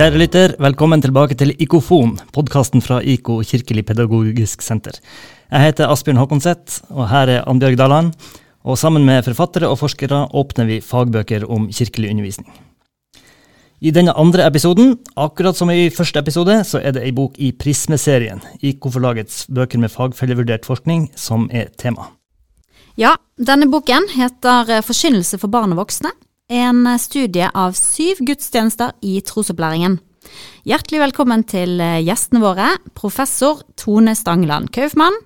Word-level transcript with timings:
Kjære 0.00 0.16
lytter, 0.16 0.52
velkommen 0.56 1.02
tilbake 1.04 1.34
til 1.36 1.50
Ikofon, 1.60 2.14
podkasten 2.32 2.80
fra 2.80 3.02
IKO 3.04 3.34
kirkelig 3.44 3.82
pedagogisk 3.84 4.62
senter. 4.64 4.94
Jeg 5.52 5.60
heter 5.60 5.90
Asbjørn 5.92 6.16
Håkonseth, 6.16 6.78
og 6.88 7.10
her 7.10 7.28
er 7.28 7.44
Annbjørg 7.44 7.76
Daland. 7.76 8.14
Og 8.64 8.78
sammen 8.80 9.04
med 9.04 9.26
forfattere 9.26 9.68
og 9.68 9.76
forskere 9.76 10.22
åpner 10.32 10.70
vi 10.70 10.78
fagbøker 10.80 11.44
om 11.44 11.66
kirkelig 11.68 12.14
undervisning. 12.14 12.48
I 13.84 13.92
denne 13.92 14.14
andre 14.16 14.46
episoden, 14.48 14.94
akkurat 15.20 15.60
som 15.60 15.68
i 15.68 15.90
første 15.92 16.24
episode, 16.24 16.56
så 16.64 16.80
er 16.80 16.96
det 16.96 17.04
ei 17.04 17.12
bok 17.12 17.36
i 17.36 17.52
Prismeserien, 17.52 18.40
IKO-forlagets 18.56 19.50
bøker 19.52 19.84
med 19.84 19.92
fagfellevurdert 19.92 20.64
forskning, 20.64 21.10
som 21.12 21.44
er 21.52 21.68
tema. 21.76 22.08
Ja, 22.96 23.18
denne 23.36 23.68
boken 23.68 24.08
heter 24.16 24.80
Forkynnelse 24.80 25.36
for 25.36 25.52
barn 25.52 25.76
og 25.76 25.84
voksne 25.84 26.16
en 26.50 26.82
studie 26.98 27.46
av 27.54 27.76
syv 27.78 28.20
gudstjenester 28.26 28.96
i 29.06 29.20
trosopplæringen. 29.22 30.00
Hjertelig 30.66 31.00
velkommen 31.04 31.44
til 31.48 31.78
eh, 31.80 32.00
gjestene 32.04 32.42
våre, 32.42 32.72
professor 32.98 33.62
Tone 33.78 34.16
Stangeland 34.18 34.68
Kaufmann 34.74 35.16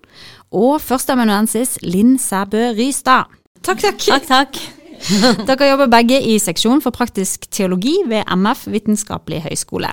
og 0.54 0.78
førsteamanuensis 0.84 1.78
Linn 1.82 2.18
Sæbø 2.20 2.70
Rystad. 2.76 3.32
Takk, 3.64 3.80
takk. 3.82 4.04
Takk, 4.04 4.28
takk. 4.28 4.60
Dere 5.48 5.70
jobber 5.72 5.90
begge 5.92 6.20
i 6.20 6.36
seksjon 6.40 6.84
for 6.84 6.94
praktisk 6.94 7.48
teologi 7.52 7.96
ved 8.08 8.28
MF 8.30 8.68
Vitenskapelig 8.72 9.42
høgskole. 9.48 9.90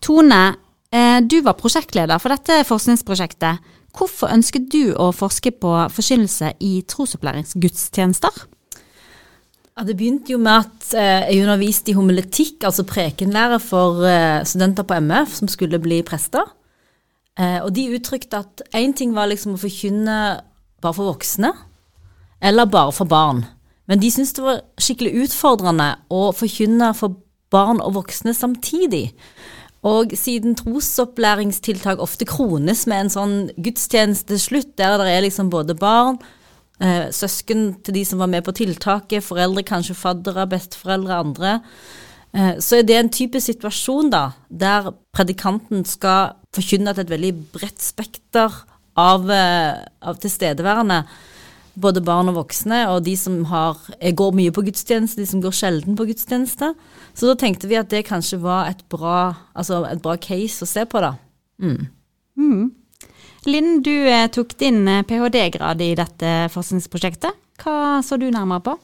Tone, 0.00 0.40
eh, 0.94 1.18
du 1.26 1.40
var 1.44 1.58
prosjektleder 1.58 2.22
for 2.22 2.32
dette 2.32 2.62
forskningsprosjektet. 2.70 3.60
Hvorfor 3.98 4.30
ønsket 4.30 4.70
du 4.70 4.94
å 4.94 5.10
forske 5.10 5.50
på 5.58 5.74
forkynnelse 5.90 6.54
i 6.62 6.78
trosopplæringsgudstjenester? 6.86 8.46
Ja, 9.80 9.84
det 9.88 9.94
begynte 9.96 10.34
jo 10.34 10.36
med 10.36 10.66
at 10.66 10.90
eh, 10.92 11.30
jeg 11.32 11.40
underviste 11.40 11.88
i 11.88 11.94
homiletikk, 11.96 12.66
altså 12.68 12.82
prekenlære 12.84 13.56
for 13.64 14.02
eh, 14.04 14.42
studenter 14.44 14.84
på 14.84 14.98
MF 15.00 15.38
som 15.38 15.48
skulle 15.48 15.78
bli 15.80 16.02
prester. 16.04 16.50
Eh, 17.40 17.62
og 17.64 17.70
de 17.72 17.86
uttrykte 17.96 18.42
at 18.42 18.60
én 18.76 18.92
ting 18.92 19.14
var 19.16 19.30
liksom 19.30 19.54
å 19.56 19.60
forkynne 19.62 20.16
bare 20.84 20.96
for 20.98 21.08
voksne, 21.08 21.54
eller 22.44 22.68
bare 22.68 22.92
for 22.92 23.08
barn. 23.08 23.40
Men 23.88 24.02
de 24.02 24.10
syntes 24.12 24.34
det 24.36 24.44
var 24.44 24.60
skikkelig 24.76 25.14
utfordrende 25.22 25.86
å 26.12 26.26
forkynne 26.36 26.90
for 26.98 27.16
barn 27.48 27.80
og 27.80 27.96
voksne 28.02 28.34
samtidig. 28.36 29.14
Og 29.80 30.12
siden 30.12 30.58
trosopplæringstiltak 30.60 32.04
ofte 32.04 32.28
krones 32.28 32.84
med 32.84 33.06
en 33.06 33.14
sånn 33.16 33.34
gudstjeneste 33.56 34.36
slutt, 34.44 34.76
der 34.76 35.00
det 35.00 35.08
er 35.08 35.24
liksom 35.24 35.48
både 35.48 35.72
barn, 35.72 36.20
søsken 37.12 37.74
til 37.84 37.92
de 37.92 38.02
som 38.08 38.22
var 38.22 38.30
med 38.32 38.40
på 38.46 38.54
tiltaket, 38.56 39.20
foreldre, 39.26 39.60
kanskje 39.68 39.98
faddere, 39.98 40.46
besteforeldre, 40.48 41.18
andre. 41.26 41.50
Eh, 42.32 42.58
så 42.62 42.78
er 42.78 42.86
det 42.86 42.98
en 42.98 43.10
type 43.10 43.40
situasjon 43.42 44.12
da, 44.12 44.30
der 44.48 44.92
predikanten 45.14 45.82
skal 45.88 46.36
forkynne 46.54 46.94
til 46.94 47.04
et 47.04 47.12
veldig 47.12 47.32
bredt 47.54 47.82
spekter 47.82 48.62
av, 48.98 49.30
eh, 49.30 49.74
av 50.02 50.20
tilstedeværende. 50.22 51.04
Både 51.80 52.02
barn 52.02 52.28
og 52.28 52.34
voksne, 52.34 52.88
og 52.90 53.04
de 53.04 53.16
som 53.16 53.44
har, 53.44 53.78
går 54.00 54.32
mye 54.34 54.50
på 54.50 54.62
gudstjeneste, 54.66 55.22
de 55.22 55.26
som 55.26 55.40
går 55.40 55.54
sjelden 55.54 55.96
på 55.96 56.06
gudstjeneste. 56.06 56.74
Så 57.14 57.26
da 57.26 57.34
tenkte 57.34 57.68
vi 57.68 57.78
at 57.78 57.88
det 57.88 58.06
kanskje 58.06 58.40
var 58.42 58.68
et 58.68 58.82
bra, 58.88 59.34
altså 59.54 59.84
et 59.86 60.02
bra 60.02 60.16
case 60.16 60.62
å 60.62 60.68
se 60.68 60.84
på, 60.84 61.00
da. 61.00 61.14
Mm. 61.62 61.86
Mm. 62.36 62.72
Linn, 63.48 63.80
du 63.82 63.94
eh, 64.08 64.28
tok 64.28 64.52
din 64.60 64.82
eh, 64.88 65.02
ph.d.-grad 65.08 65.80
i 65.80 65.94
dette 65.96 66.32
forskningsprosjektet. 66.52 67.36
Hva 67.62 68.00
så 68.04 68.18
du 68.20 68.28
nærmere 68.32 68.64
på? 68.66 68.76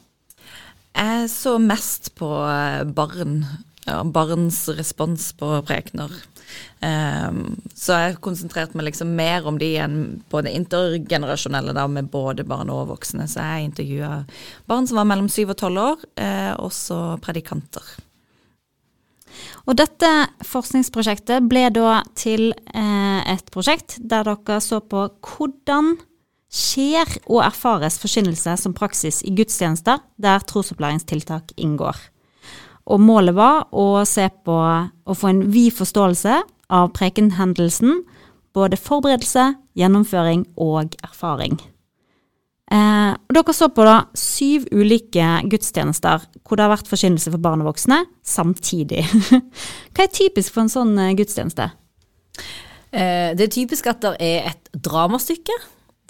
Jeg 0.96 1.28
så 1.28 1.58
mest 1.60 2.14
på 2.16 2.30
eh, 2.48 2.84
barn. 2.88 3.42
Ja, 3.86 4.00
barns 4.02 4.64
respons 4.74 5.28
på 5.38 5.46
prekener. 5.62 6.10
Um, 6.80 7.56
så 7.74 7.96
jeg 8.00 8.16
konsentrerte 8.22 8.78
meg 8.78 8.88
liksom 8.88 9.12
mer 9.18 9.46
om 9.46 9.60
de 9.60 9.68
enn 9.82 10.00
på 10.30 10.42
det 10.42 10.56
intergenerasjonelle, 10.58 11.74
da, 11.76 11.86
med 11.90 12.10
både 12.10 12.46
barn 12.48 12.72
og 12.72 12.88
voksne. 12.90 13.28
Så 13.30 13.44
jeg 13.44 13.68
intervjua 13.68 14.10
barn 14.66 14.90
som 14.90 14.98
var 14.98 15.06
mellom 15.06 15.30
syv 15.30 15.54
og 15.54 15.60
tolv 15.62 15.82
år, 15.84 16.04
eh, 16.18 16.52
også 16.58 17.20
predikanter. 17.22 17.94
Og 19.66 19.76
dette 19.78 20.10
forskningsprosjektet 20.46 21.46
ble 21.50 21.68
da 21.74 22.02
til 22.18 22.50
eh, 22.72 23.20
et 23.34 23.48
prosjekt 23.52 23.98
der 24.00 24.26
dere 24.28 24.60
så 24.62 24.80
på 24.80 25.08
hvordan 25.26 25.96
skjer 26.52 27.18
og 27.26 27.42
erfares 27.44 27.98
forkynnelse 28.00 28.54
som 28.60 28.74
praksis 28.76 29.22
i 29.26 29.34
gudstjenester 29.36 30.00
der 30.22 30.44
trosopplæringstiltak 30.46 31.52
inngår. 31.56 31.98
Og 32.86 33.02
målet 33.02 33.34
var 33.34 33.66
å 33.74 34.04
se 34.06 34.28
på 34.46 34.56
å 34.56 35.16
få 35.18 35.32
en 35.32 35.46
vid 35.50 35.74
forståelse 35.74 36.38
av 36.70 36.92
prekenhendelsen, 36.94 38.04
både 38.54 38.78
forberedelse, 38.78 39.50
gjennomføring 39.76 40.46
og 40.56 40.94
erfaring. 41.04 41.58
Eh, 42.66 43.12
dere 43.30 43.52
så 43.54 43.68
på 43.70 43.84
da 43.86 44.00
syv 44.18 44.64
ulike 44.74 45.26
gudstjenester 45.46 46.24
hvor 46.42 46.58
det 46.58 46.64
har 46.64 46.72
vært 46.72 46.88
forkynnelse 46.90 47.30
for 47.30 47.42
barn 47.42 47.62
og 47.62 47.70
voksne 47.70 48.00
samtidig. 48.26 49.04
Hva 49.94 50.06
er 50.06 50.10
typisk 50.10 50.54
for 50.54 50.64
en 50.64 50.72
sånn 50.72 50.96
eh, 50.98 51.14
gudstjeneste? 51.18 51.68
Eh, 52.90 53.30
det 53.38 53.46
er 53.46 53.54
typisk 53.54 53.86
at 53.92 54.02
det 54.02 54.16
er 54.18 54.50
et 54.50 54.70
dramastykke. 54.82 55.60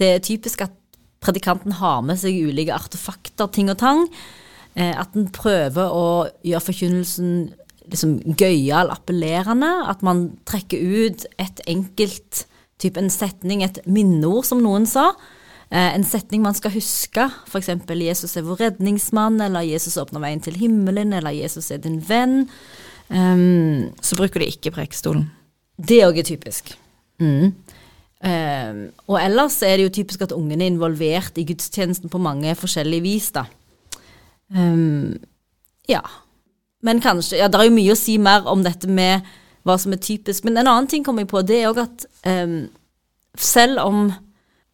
Det 0.00 0.10
er 0.14 0.24
typisk 0.24 0.64
at 0.64 0.74
predikanten 1.24 1.76
har 1.76 2.00
med 2.06 2.20
seg 2.20 2.40
ulike 2.48 2.72
artefakter, 2.72 3.52
ting 3.52 3.68
og 3.72 3.80
tang. 3.84 4.06
Eh, 4.76 4.96
at 4.96 5.16
en 5.16 5.28
prøver 5.36 5.92
å 5.92 6.08
gjøre 6.46 6.66
forkynnelsen 6.70 7.30
liksom 7.86 8.18
gøyal, 8.32 8.88
appellerende. 8.96 9.72
At 9.92 10.00
man 10.06 10.30
trekker 10.48 10.80
ut 10.80 11.28
et 11.36 11.64
enkelt 11.68 12.46
type 12.80 13.00
en 13.00 13.12
setning, 13.12 13.64
et 13.64 13.82
minneord, 13.84 14.48
som 14.48 14.64
noen 14.64 14.88
sa 14.88 15.10
en 15.71 16.04
setning 16.06 16.44
man 16.44 16.54
skal 16.54 16.71
huske, 16.71 17.27
f.eks. 17.50 17.69
'Jesus 17.91 18.37
er 18.37 18.43
vår 18.47 18.60
redningsmann', 18.60 19.41
eller 19.43 19.66
'Jesus 19.66 19.97
åpner 19.99 20.21
veien 20.21 20.41
til 20.41 20.54
himmelen', 20.54 21.12
eller 21.12 21.31
'Jesus 21.31 21.71
er 21.71 21.78
din 21.78 22.00
venn', 22.00 22.49
um, 23.10 23.91
så 24.00 24.16
bruker 24.16 24.41
de 24.41 24.47
ikke 24.47 24.71
prekestolen. 24.71 25.31
Det 25.77 26.04
òg 26.06 26.19
er 26.19 26.22
typisk. 26.22 26.78
Mm. 27.19 27.54
Um, 28.27 28.93
og 29.09 29.19
ellers 29.21 29.62
er 29.62 29.77
det 29.77 29.84
jo 29.84 30.03
typisk 30.03 30.22
at 30.22 30.32
ungene 30.32 30.65
er 30.65 30.71
involvert 30.71 31.37
i 31.37 31.44
gudstjenesten 31.44 32.09
på 32.09 32.19
mange 32.19 32.54
forskjellige 32.54 33.03
vis, 33.03 33.31
da. 33.31 33.44
Um, 34.54 35.19
ja. 35.88 36.00
Men 36.83 37.00
kanskje 37.00 37.38
Ja, 37.38 37.48
det 37.48 37.59
er 37.59 37.65
jo 37.65 37.75
mye 37.75 37.93
å 37.93 37.98
si 37.98 38.19
mer 38.19 38.47
om 38.47 38.62
dette 38.62 38.87
med 38.87 39.27
hva 39.65 39.75
som 39.78 39.93
er 39.93 39.98
typisk. 39.98 40.44
Men 40.44 40.56
en 40.56 40.69
annen 40.69 40.87
ting 40.87 41.03
kommer 41.04 41.22
jeg 41.22 41.28
på, 41.28 41.43
det 41.43 41.59
er 41.59 41.72
òg 41.72 41.83
at 41.83 42.06
selv 43.37 43.81
om 43.83 44.12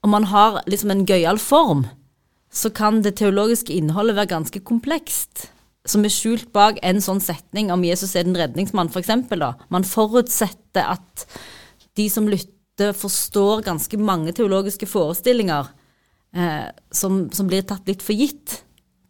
om 0.03 0.11
man 0.11 0.25
har 0.31 0.61
liksom 0.67 0.91
en 0.91 1.05
gøyal 1.07 1.39
form, 1.39 1.87
så 2.53 2.71
kan 2.75 3.01
det 3.03 3.17
teologiske 3.21 3.73
innholdet 3.73 4.19
være 4.19 4.35
ganske 4.35 4.61
komplekst. 4.67 5.49
Som 5.89 6.05
er 6.07 6.13
skjult 6.15 6.51
bak 6.55 6.79
en 6.87 7.01
sånn 7.03 7.23
setning 7.23 7.73
om 7.75 7.83
Jesus 7.87 8.15
er 8.15 8.27
den 8.27 8.37
redningsmann, 8.39 8.91
f.eks. 8.93 9.11
For 9.31 9.71
Man 9.73 9.87
forutsetter 9.89 10.93
at 10.95 11.25
de 11.99 12.09
som 12.11 12.29
lytter, 12.31 12.93
forstår 12.97 13.65
ganske 13.67 13.99
mange 14.01 14.33
teologiske 14.35 14.89
forestillinger 14.91 15.69
eh, 16.35 16.69
som, 16.91 17.27
som, 17.35 17.49
blir 17.51 17.67
tatt 17.69 17.89
litt 17.89 18.03
for 18.03 18.17
gitt 18.17 18.63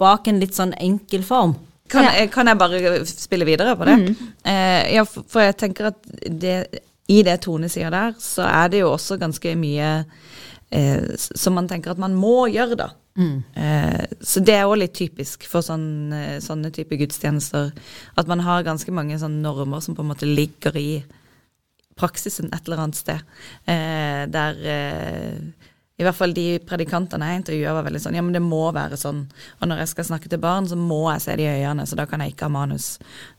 bak 0.03 0.27
en 0.29 0.41
litt 0.43 0.57
sånn 0.57 0.75
enkel 0.83 1.23
form. 1.25 1.55
Kan, 1.93 2.09
kan 2.33 2.49
jeg 2.49 2.59
bare 2.59 3.05
spille 3.07 3.47
videre 3.47 3.77
på 3.79 3.87
det? 3.87 3.99
Mm. 4.01 4.33
Eh, 4.49 4.95
ja, 4.97 5.05
for, 5.09 5.27
for, 5.29 5.45
jeg 5.45 5.59
tenker 5.61 5.91
at 5.93 6.01
det, 6.27 6.57
i 7.13 7.21
det 7.27 7.39
Tone 7.45 7.71
sier 7.71 7.93
der, 7.93 8.17
så 8.23 8.47
er 8.49 8.73
det 8.73 8.83
jo 8.83 8.93
også 8.95 9.19
ganske 9.21 9.55
mye 9.61 9.93
eh, 10.73 11.15
som 11.17 11.57
man 11.57 11.69
tenker 11.71 11.93
at 11.93 12.03
man 12.03 12.17
må 12.19 12.49
gjøre, 12.53 12.79
da. 12.81 12.91
Mm. 13.19 13.43
Eh, 13.55 14.05
så 14.25 14.41
det 14.41 14.57
er 14.57 14.69
òg 14.69 14.79
litt 14.81 14.95
typisk 14.97 15.45
for 15.49 15.65
sånne, 15.65 16.41
sånne 16.45 16.73
type 16.75 16.97
gudstjenester. 17.01 17.73
At 18.19 18.31
man 18.31 18.45
har 18.45 18.65
ganske 18.67 18.95
mange 18.95 19.19
sånne 19.21 19.45
normer 19.45 19.85
som 19.85 19.97
på 19.97 20.05
en 20.05 20.13
måte 20.15 20.29
ligger 20.29 20.79
i 20.81 21.03
praksisen 21.99 22.53
et 22.53 22.65
eller 22.67 22.87
annet 22.87 22.99
sted. 22.99 23.21
Eh, 23.69 24.25
der 24.33 24.65
eh, 24.77 25.69
i 26.01 26.05
hvert 26.07 26.17
fall 26.17 26.33
de 26.35 26.47
predikantene 26.65 27.27
jeg 27.29 27.41
intervjuet 27.43 27.77
var 27.77 27.85
veldig 27.87 28.01
sånn 28.01 28.17
ja, 28.17 28.23
men 28.25 28.35
det 28.35 28.41
må 28.43 28.63
være 28.75 28.97
sånn. 28.99 29.27
Og 29.61 29.69
når 29.69 29.83
jeg 29.83 29.91
skal 29.93 30.07
snakke 30.09 30.31
til 30.33 30.41
barn, 30.43 30.67
så 30.69 30.79
må 30.79 31.03
jeg 31.13 31.25
se 31.27 31.37
de 31.37 31.45
i 31.45 31.51
øynene, 31.61 31.85
så 31.89 31.99
da 31.99 32.07
kan 32.09 32.25
jeg 32.25 32.33
ikke 32.33 32.49
ha 32.49 32.55
manus. 32.55 32.95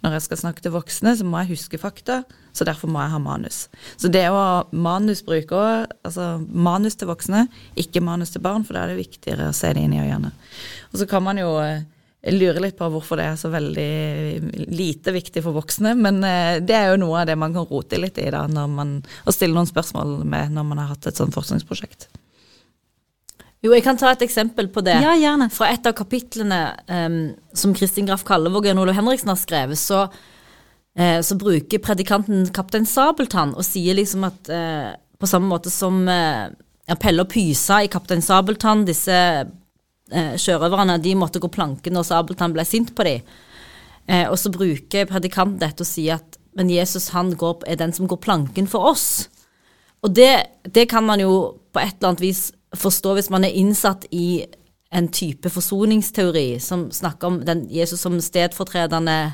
Når 0.05 0.17
jeg 0.17 0.25
skal 0.27 0.41
snakke 0.43 0.63
til 0.63 0.75
voksne, 0.75 1.15
så 1.17 1.25
må 1.27 1.41
jeg 1.41 1.55
huske 1.55 1.81
fakta, 1.81 2.21
så 2.53 2.67
derfor 2.69 2.91
må 2.93 3.01
jeg 3.01 3.13
ha 3.15 3.21
manus. 3.23 3.63
Så 3.97 4.11
det 4.13 4.27
å 4.29 4.37
ha 4.37 4.53
manusbruk 4.69 5.55
òg, 5.57 5.95
altså 6.05 6.27
manus 6.45 6.99
til 6.99 7.09
voksne, 7.09 7.47
ikke 7.81 8.05
manus 8.05 8.35
til 8.35 8.45
barn, 8.45 8.67
for 8.67 8.77
da 8.77 8.85
er 8.85 8.93
det 8.93 9.01
viktigere 9.01 9.49
å 9.49 9.57
se 9.57 9.73
de 9.73 9.83
inn 9.87 9.97
i 9.97 10.03
øynene. 10.03 10.29
Og 10.93 11.01
så 11.01 11.09
kan 11.09 11.25
man 11.25 11.41
jo 11.41 11.55
eh, 11.65 11.81
litt 12.29 12.77
på 12.77 12.91
hvorfor 12.93 13.17
det 13.17 13.31
er 13.31 13.39
så 13.41 13.49
veldig 13.51 14.69
lite 14.69 15.11
viktig 15.15 15.41
for 15.41 15.57
voksne, 15.57 15.97
men 15.97 16.21
eh, 16.21 16.61
det 16.61 16.77
er 16.77 16.91
jo 16.93 17.01
noe 17.01 17.23
av 17.23 17.31
det 17.31 17.39
man 17.41 17.57
kan 17.57 17.65
rote 17.65 17.97
litt 17.97 18.21
i 18.21 18.29
da, 18.29 18.45
når 18.45 18.75
man, 18.77 18.99
og 19.25 19.35
stille 19.35 19.57
noen 19.57 19.73
spørsmål 19.73 20.21
med 20.21 20.53
når 20.53 20.69
man 20.69 20.85
har 20.85 20.93
hatt 20.93 21.09
et 21.09 21.17
sånt 21.17 21.33
forskningsprosjekt. 21.33 22.13
Jo, 23.63 23.71
jeg 23.71 23.85
kan 23.85 23.95
ta 23.95 24.09
et 24.11 24.23
eksempel 24.25 24.67
på 24.73 24.81
det. 24.83 24.97
Ja, 24.99 25.13
gjerne. 25.15 25.47
Fra 25.53 25.69
et 25.71 25.85
av 25.87 25.95
kapitlene 25.95 26.59
um, 26.91 27.19
som 27.55 27.71
Kristin 27.75 28.09
Graff 28.09 28.25
Kallevåg 28.27 28.65
og 28.65 28.67
Jan 28.67 28.81
Olav 28.83 28.97
Henriksen 28.97 29.31
har 29.31 29.39
skrevet, 29.39 29.79
så 29.79 30.01
uh, 30.09 31.19
så 31.23 31.37
bruker 31.39 31.81
predikanten 31.83 32.49
kaptein 32.55 32.87
Sabeltann 32.89 33.55
og 33.55 33.63
sier 33.63 33.95
liksom 33.95 34.27
at 34.27 34.51
uh, 34.51 34.91
på 35.15 35.29
samme 35.31 35.47
måte 35.47 35.71
som 35.71 36.01
uh, 36.09 36.51
Pelle 36.99 37.23
og 37.23 37.31
Pysa 37.31 37.79
i 37.85 37.91
Kaptein 37.91 38.25
Sabeltann, 38.25 38.83
disse 38.89 39.15
uh, 39.15 40.35
sjørøverne, 40.35 40.99
de 40.99 41.15
måtte 41.15 41.39
gå 41.39 41.47
planken 41.47 41.95
når 41.95 42.09
Sabeltann 42.11 42.55
ble 42.57 42.67
sint 42.67 42.91
på 42.95 43.07
dem. 43.07 43.33
Og 44.27 44.35
så 44.35 44.49
bruker 44.51 45.05
predikanten 45.07 45.61
dette 45.61 45.85
og 45.85 45.87
sier 45.87 46.17
at 46.17 46.35
men 46.59 46.67
Jesus 46.67 47.13
han 47.15 47.31
går, 47.39 47.63
er 47.71 47.77
den 47.79 47.93
som 47.95 48.09
går 48.11 48.19
planken 48.19 48.67
for 48.67 48.89
oss. 48.91 49.29
Og 50.03 50.11
det, 50.11 50.33
det 50.67 50.89
kan 50.91 51.05
man 51.07 51.23
jo 51.23 51.31
på 51.71 51.79
et 51.79 51.95
eller 51.95 52.11
annet 52.11 52.23
vis 52.25 52.41
forstå 52.77 53.15
hvis 53.17 53.31
man 53.33 53.45
er 53.45 53.55
innsatt 53.57 54.07
i 54.11 54.45
en 54.93 55.07
type 55.09 55.49
forsoningsteori 55.49 56.59
som 56.61 56.89
snakker 56.93 57.27
om 57.27 57.39
den 57.45 57.65
Jesus 57.73 58.03
som 58.05 58.19
stedfortredende 58.21 59.33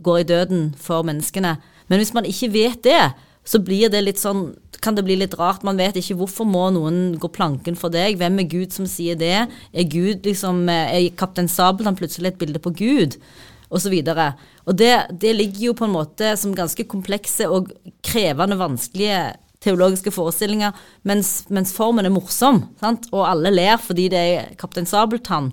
går 0.00 0.22
i 0.22 0.28
døden 0.28 0.62
for 0.80 1.04
menneskene. 1.04 1.56
Men 1.88 2.00
hvis 2.00 2.14
man 2.16 2.28
ikke 2.28 2.52
vet 2.54 2.84
det, 2.84 3.02
så 3.44 3.58
det 3.58 4.16
sånn, 4.20 4.54
kan 4.80 4.96
det 4.96 5.04
bli 5.04 5.16
litt 5.20 5.34
rart. 5.36 5.64
Man 5.66 5.76
vet 5.80 5.96
ikke 5.96 6.16
hvorfor 6.20 6.46
må 6.48 6.70
noen 6.72 7.18
gå 7.20 7.28
planken 7.28 7.76
for 7.76 7.92
deg. 7.92 8.16
Hvem 8.20 8.38
er 8.40 8.48
Gud 8.48 8.72
som 8.72 8.86
sier 8.88 9.16
det? 9.16 9.48
Er 9.72 9.90
Gud 9.90 10.24
liksom, 10.24 10.68
er 10.68 11.10
Kaptein 11.16 11.48
Sabeltann 11.48 11.98
plutselig 11.98 12.32
et 12.32 12.40
bilde 12.40 12.62
på 12.62 12.72
Gud? 12.72 13.18
Og 13.70 13.82
så 13.84 13.90
videre. 13.92 14.32
Og 14.66 14.74
det, 14.78 14.92
det 15.20 15.34
ligger 15.36 15.68
jo 15.68 15.76
på 15.78 15.86
en 15.86 15.94
måte 15.94 16.32
som 16.40 16.56
ganske 16.56 16.84
komplekse 16.90 17.46
og 17.48 17.70
krevende, 18.06 18.58
vanskelige 18.58 19.20
teologiske 19.60 20.12
forestillinger, 20.14 20.76
mens, 21.06 21.44
mens 21.52 21.74
formen 21.76 22.08
er 22.08 22.14
morsom. 22.14 22.62
Sant? 22.80 23.08
Og 23.12 23.26
alle 23.28 23.52
ler 23.52 23.80
fordi 23.82 24.08
det 24.12 24.20
er 24.20 24.50
Kaptein 24.60 24.88
Sabeltann. 24.88 25.52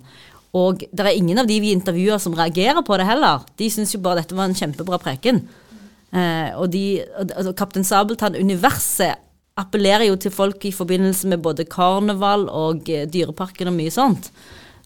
Og 0.56 0.84
det 0.96 1.04
er 1.04 1.18
ingen 1.18 1.42
av 1.42 1.48
de 1.50 1.60
vi 1.62 1.74
intervjuer 1.76 2.22
som 2.22 2.36
reagerer 2.38 2.84
på 2.88 2.98
det 2.98 3.08
heller. 3.08 3.44
De 3.60 3.70
syns 3.72 3.94
jo 3.94 4.02
bare 4.04 4.22
dette 4.22 4.38
var 4.38 4.48
en 4.48 4.58
kjempebra 4.58 5.00
preken. 5.02 5.44
Eh, 6.16 6.54
og 6.56 6.70
de, 6.72 6.86
altså, 7.28 7.54
Kaptein 7.58 7.88
Sabeltann-universet 7.88 9.24
appellerer 9.58 10.08
jo 10.08 10.16
til 10.22 10.34
folk 10.34 10.64
i 10.70 10.74
forbindelse 10.76 11.28
med 11.32 11.44
både 11.44 11.68
karneval 11.70 12.48
og 12.54 12.88
eh, 12.94 13.08
Dyreparken 13.12 13.72
og 13.72 13.78
mye 13.78 13.94
sånt. 13.94 14.32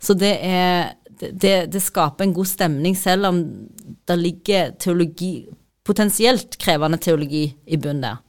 Så 0.02 0.18
det 0.18 0.34
er 0.42 0.96
det, 1.22 1.70
det, 1.70 1.84
skaper 1.86 2.26
en 2.26 2.34
god 2.34 2.50
stemning, 2.50 2.96
selv 2.98 3.30
om 3.30 3.42
det 4.10 4.18
ligger 4.18 4.72
teologi, 4.82 5.46
potensielt 5.86 6.58
krevende 6.58 6.98
teologi 6.98 7.44
i 7.66 7.78
bunnen 7.78 8.08
der. 8.08 8.22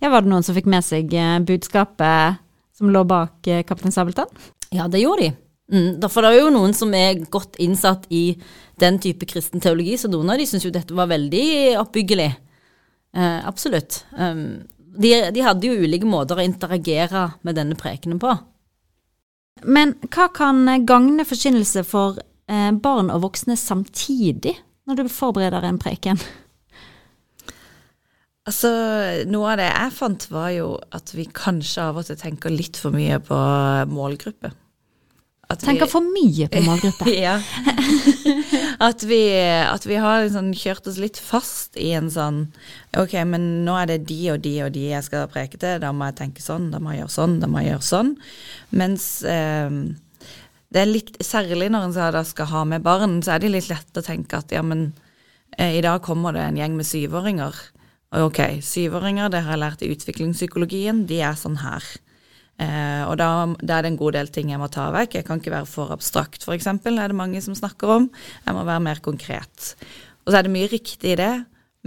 Ja, 0.00 0.10
Var 0.10 0.24
det 0.24 0.32
noen 0.32 0.46
som 0.46 0.56
fikk 0.56 0.68
med 0.70 0.84
seg 0.86 1.12
eh, 1.14 1.38
budskapet 1.46 2.42
som 2.76 2.90
lå 2.92 3.04
bak 3.08 3.46
eh, 3.50 3.64
Kaptein 3.66 3.94
Sabeltann? 3.94 4.30
Ja, 4.72 4.88
det 4.88 5.02
gjorde 5.02 5.28
de. 5.28 5.32
Mm, 5.72 6.00
det 6.00 6.10
er 6.20 6.34
jo 6.36 6.52
noen 6.52 6.74
som 6.76 6.92
er 6.94 7.22
godt 7.32 7.56
innsatt 7.62 8.04
i 8.12 8.36
den 8.80 8.98
type 9.00 9.26
kristen 9.28 9.62
teologi, 9.62 9.96
så 9.96 10.10
noen 10.10 10.32
av 10.32 10.40
de 10.40 10.46
syns 10.48 10.66
jo 10.66 10.72
dette 10.74 10.96
var 10.96 11.08
veldig 11.12 11.78
oppbyggelig. 11.80 12.30
Eh, 13.16 13.38
absolutt. 13.48 14.02
Um, 14.18 14.64
de, 14.76 15.14
de, 15.32 15.44
hadde 15.44 15.68
jo 15.68 15.84
ulike 15.84 16.08
måter 16.08 16.40
å 16.40 16.44
interagere 16.44 17.30
med 17.46 17.56
denne 17.56 17.76
prekenen 17.78 18.20
på. 18.20 18.34
Men 19.62 19.94
hva 20.10 20.28
kan 20.34 20.64
gagne 20.88 21.24
forkynnelse 21.28 21.84
for 21.88 22.20
eh, 22.50 22.70
barn 22.72 23.12
og 23.12 23.22
voksne 23.28 23.56
samtidig, 23.56 24.56
når 24.88 25.02
du 25.02 25.12
forbereder 25.12 25.64
en 25.68 25.80
preken? 25.80 26.20
Altså, 28.48 28.70
Noe 29.30 29.52
av 29.52 29.60
det 29.60 29.68
jeg 29.68 29.94
fant, 29.94 30.26
var 30.32 30.50
jo 30.56 30.74
at 30.94 31.12
vi 31.14 31.28
kanskje 31.30 31.84
av 31.90 32.00
og 32.00 32.08
til 32.08 32.18
tenker 32.18 32.50
litt 32.50 32.80
for 32.80 32.94
mye 32.94 33.20
på 33.22 33.38
målgruppe. 33.92 34.50
At 35.52 35.60
Tenker 35.62 35.90
for 35.90 36.02
mye 36.02 36.48
på 36.50 36.62
målgruppe. 36.64 37.12
ja. 37.26 37.36
At 38.82 39.04
vi, 39.06 39.20
at 39.38 39.84
vi 39.86 39.98
har 40.00 40.24
liksom 40.24 40.48
kjørt 40.58 40.88
oss 40.90 40.96
litt 40.98 41.18
fast 41.22 41.76
i 41.78 41.92
en 41.94 42.08
sånn 42.10 42.40
Ok, 42.98 43.12
men 43.28 43.62
nå 43.66 43.76
er 43.78 43.90
det 43.92 43.98
de 44.08 44.16
og 44.32 44.40
de 44.42 44.54
og 44.64 44.72
de 44.74 44.88
jeg 44.88 45.06
skal 45.06 45.28
preke 45.30 45.60
til. 45.60 45.78
Da 45.82 45.92
må 45.94 46.08
jeg 46.08 46.16
tenke 46.18 46.42
sånn, 46.42 46.70
da 46.72 46.80
må 46.82 46.94
jeg 46.94 47.02
gjøre 47.02 47.14
sånn, 47.14 47.36
da 47.42 47.50
må 47.52 47.62
jeg 47.62 47.70
gjøre 47.70 47.86
sånn. 47.86 48.10
Mens 48.80 49.06
eh, 49.28 49.76
det 50.72 50.82
er 50.82 50.90
litt 50.90 51.20
Særlig 51.22 51.68
når 51.70 51.90
en 51.90 51.94
da 52.16 52.24
skal 52.26 52.50
ha 52.50 52.64
med 52.72 52.82
barn, 52.82 53.20
så 53.22 53.36
er 53.36 53.44
det 53.44 53.52
litt 53.52 53.70
lett 53.70 54.00
å 54.00 54.04
tenke 54.04 54.40
at 54.40 54.56
ja, 54.56 54.64
men 54.66 54.88
eh, 55.58 55.78
i 55.78 55.84
dag 55.84 56.02
kommer 56.02 56.34
det 56.34 56.42
en 56.48 56.58
gjeng 56.58 56.74
med 56.80 56.88
syvåringer. 56.88 57.62
Ok, 58.12 58.38
syvåringer, 58.60 59.30
det 59.32 59.40
har 59.40 59.54
jeg 59.54 59.62
lært 59.62 59.82
i 59.84 59.92
utviklingspsykologien, 59.94 61.06
de 61.08 61.22
er 61.24 61.36
sånn 61.38 61.56
her. 61.62 61.86
Eh, 62.60 63.02
og 63.08 63.16
da, 63.16 63.28
da, 63.62 63.78
er 63.78 63.86
det 63.86 63.92
en 63.94 64.00
god 64.02 64.18
del 64.18 64.28
ting 64.34 64.50
jeg 64.52 64.60
må 64.60 64.68
ta 64.72 64.90
vekk. 64.92 65.16
Jeg 65.16 65.26
kan 65.28 65.40
ikke 65.40 65.54
være 65.54 65.68
for 65.70 65.94
abstrakt, 65.94 66.44
f.eks., 66.44 66.68
er 66.68 67.14
det 67.14 67.16
mange 67.16 67.40
som 67.40 67.56
snakker 67.56 67.94
om. 67.96 68.10
Jeg 68.44 68.56
må 68.58 68.66
være 68.68 68.84
mer 68.84 69.00
konkret. 69.04 69.72
Og 70.26 70.32
så 70.32 70.38
er 70.38 70.46
det 70.46 70.52
mye 70.52 70.68
riktig 70.68 71.14
i 71.14 71.18
det, 71.22 71.32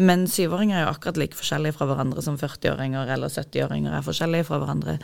men 0.02 0.26
syvåringer 0.28 0.80
er 0.80 0.88
jo 0.88 0.96
akkurat 0.96 1.22
like 1.22 1.38
forskjellige 1.38 1.78
fra 1.78 1.88
hverandre 1.92 2.26
som 2.26 2.40
40-åringer 2.42 3.14
eller 3.16 3.32
70-åringer 3.32 3.94
er 3.96 4.10
forskjellige 4.10 4.50
fra 4.50 4.60
hverandre. 4.60 4.98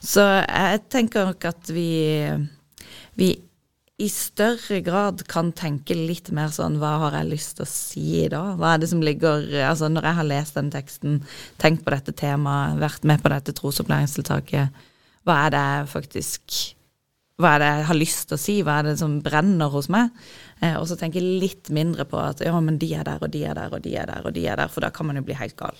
Så 0.00 0.22
jeg 0.22 0.84
tenker 0.88 1.28
nok 1.28 1.50
at 1.50 1.74
vi, 1.74 1.90
vi 3.20 3.34
i 4.00 4.08
større 4.08 4.80
grad 4.84 5.24
kan 5.28 5.50
tenke 5.56 5.94
litt 5.96 6.30
mer 6.36 6.52
sånn 6.54 6.78
hva 6.80 6.94
har 7.04 7.18
jeg 7.18 7.30
lyst 7.30 7.58
til 7.58 7.66
å 7.66 7.68
si 7.68 8.24
da? 8.32 8.42
Hva 8.56 8.74
er 8.74 8.82
det 8.82 8.90
som 8.92 9.02
ligger 9.04 9.44
Altså 9.66 9.90
når 9.92 10.08
jeg 10.08 10.18
har 10.18 10.28
lest 10.30 10.56
den 10.56 10.70
teksten, 10.72 11.18
tenkt 11.60 11.84
på 11.84 11.92
dette 11.92 12.14
temaet, 12.16 12.80
vært 12.80 13.04
med 13.08 13.20
på 13.20 13.32
dette 13.32 13.54
trosopplæringstiltaket, 13.58 14.84
hva 15.28 15.40
er 15.46 15.52
det 15.54 15.64
jeg 15.64 15.88
faktisk 15.94 16.60
Hva 17.40 17.54
er 17.54 17.62
det 17.62 17.68
jeg 17.72 17.88
har 17.90 17.98
lyst 17.98 18.22
til 18.28 18.36
å 18.36 18.40
si? 18.40 18.54
Hva 18.64 18.78
er 18.80 18.88
det 18.90 18.98
som 19.00 19.18
brenner 19.24 19.72
hos 19.72 19.90
meg? 19.92 20.10
Eh, 20.60 20.74
og 20.76 20.84
så 20.88 20.96
tenke 21.00 21.22
litt 21.24 21.70
mindre 21.72 22.04
på 22.08 22.18
at 22.20 22.42
ja, 22.44 22.52
men 22.60 22.76
de 22.80 22.90
er 22.96 23.06
der, 23.08 23.20
og 23.24 23.32
de 23.32 23.44
er 23.48 23.56
der, 23.56 23.72
og 23.72 23.84
de 23.84 23.94
er 23.96 24.10
der, 24.10 24.26
og 24.28 24.36
de 24.36 24.44
er 24.44 24.60
der, 24.60 24.72
for 24.72 24.84
da 24.84 24.90
kan 24.92 25.08
man 25.08 25.16
jo 25.16 25.24
bli 25.24 25.36
helt 25.38 25.56
gal. 25.56 25.78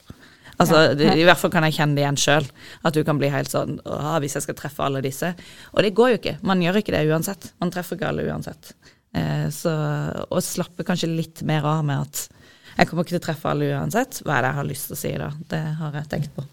Altså, 0.61 0.81
ja. 0.93 1.15
I 1.17 1.25
hvert 1.25 1.41
fall 1.41 1.53
kan 1.55 1.65
jeg 1.65 1.79
kjenne 1.79 1.97
det 1.97 2.05
igjen 2.05 2.21
sjøl. 2.21 2.49
At 2.85 2.97
du 2.97 3.01
kan 3.07 3.21
bli 3.21 3.31
helt 3.33 3.49
sånn 3.49 3.79
Hvis 4.21 4.37
jeg 4.37 4.45
skal 4.45 4.59
treffe 4.59 4.85
alle 4.85 5.01
disse. 5.05 5.33
Og 5.73 5.85
det 5.87 5.95
går 5.97 6.13
jo 6.13 6.21
ikke. 6.21 6.37
Man 6.47 6.61
gjør 6.65 6.83
ikke 6.83 6.95
det 6.97 7.07
uansett. 7.09 7.53
Man 7.63 7.73
treffer 7.73 7.97
ikke 7.97 8.11
alle 8.11 8.27
uansett. 8.29 8.75
Eh, 9.17 9.49
så 9.55 9.73
å 10.29 10.43
slappe 10.45 10.87
kanskje 10.87 11.11
litt 11.11 11.43
mer 11.49 11.67
av 11.67 11.83
med 11.87 12.05
at 12.05 12.29
jeg 12.77 12.89
kommer 12.89 13.05
ikke 13.05 13.17
til 13.17 13.21
å 13.21 13.25
treffe 13.25 13.51
alle 13.51 13.73
uansett. 13.75 14.21
Hva 14.25 14.37
er 14.37 14.45
det 14.45 14.53
jeg 14.53 14.59
har 14.61 14.69
lyst 14.69 14.89
til 14.89 14.97
å 14.97 15.01
si 15.01 15.15
da? 15.21 15.31
Det 15.51 15.63
har 15.81 15.99
jeg 15.99 16.11
tenkt 16.13 16.37
på. 16.37 16.45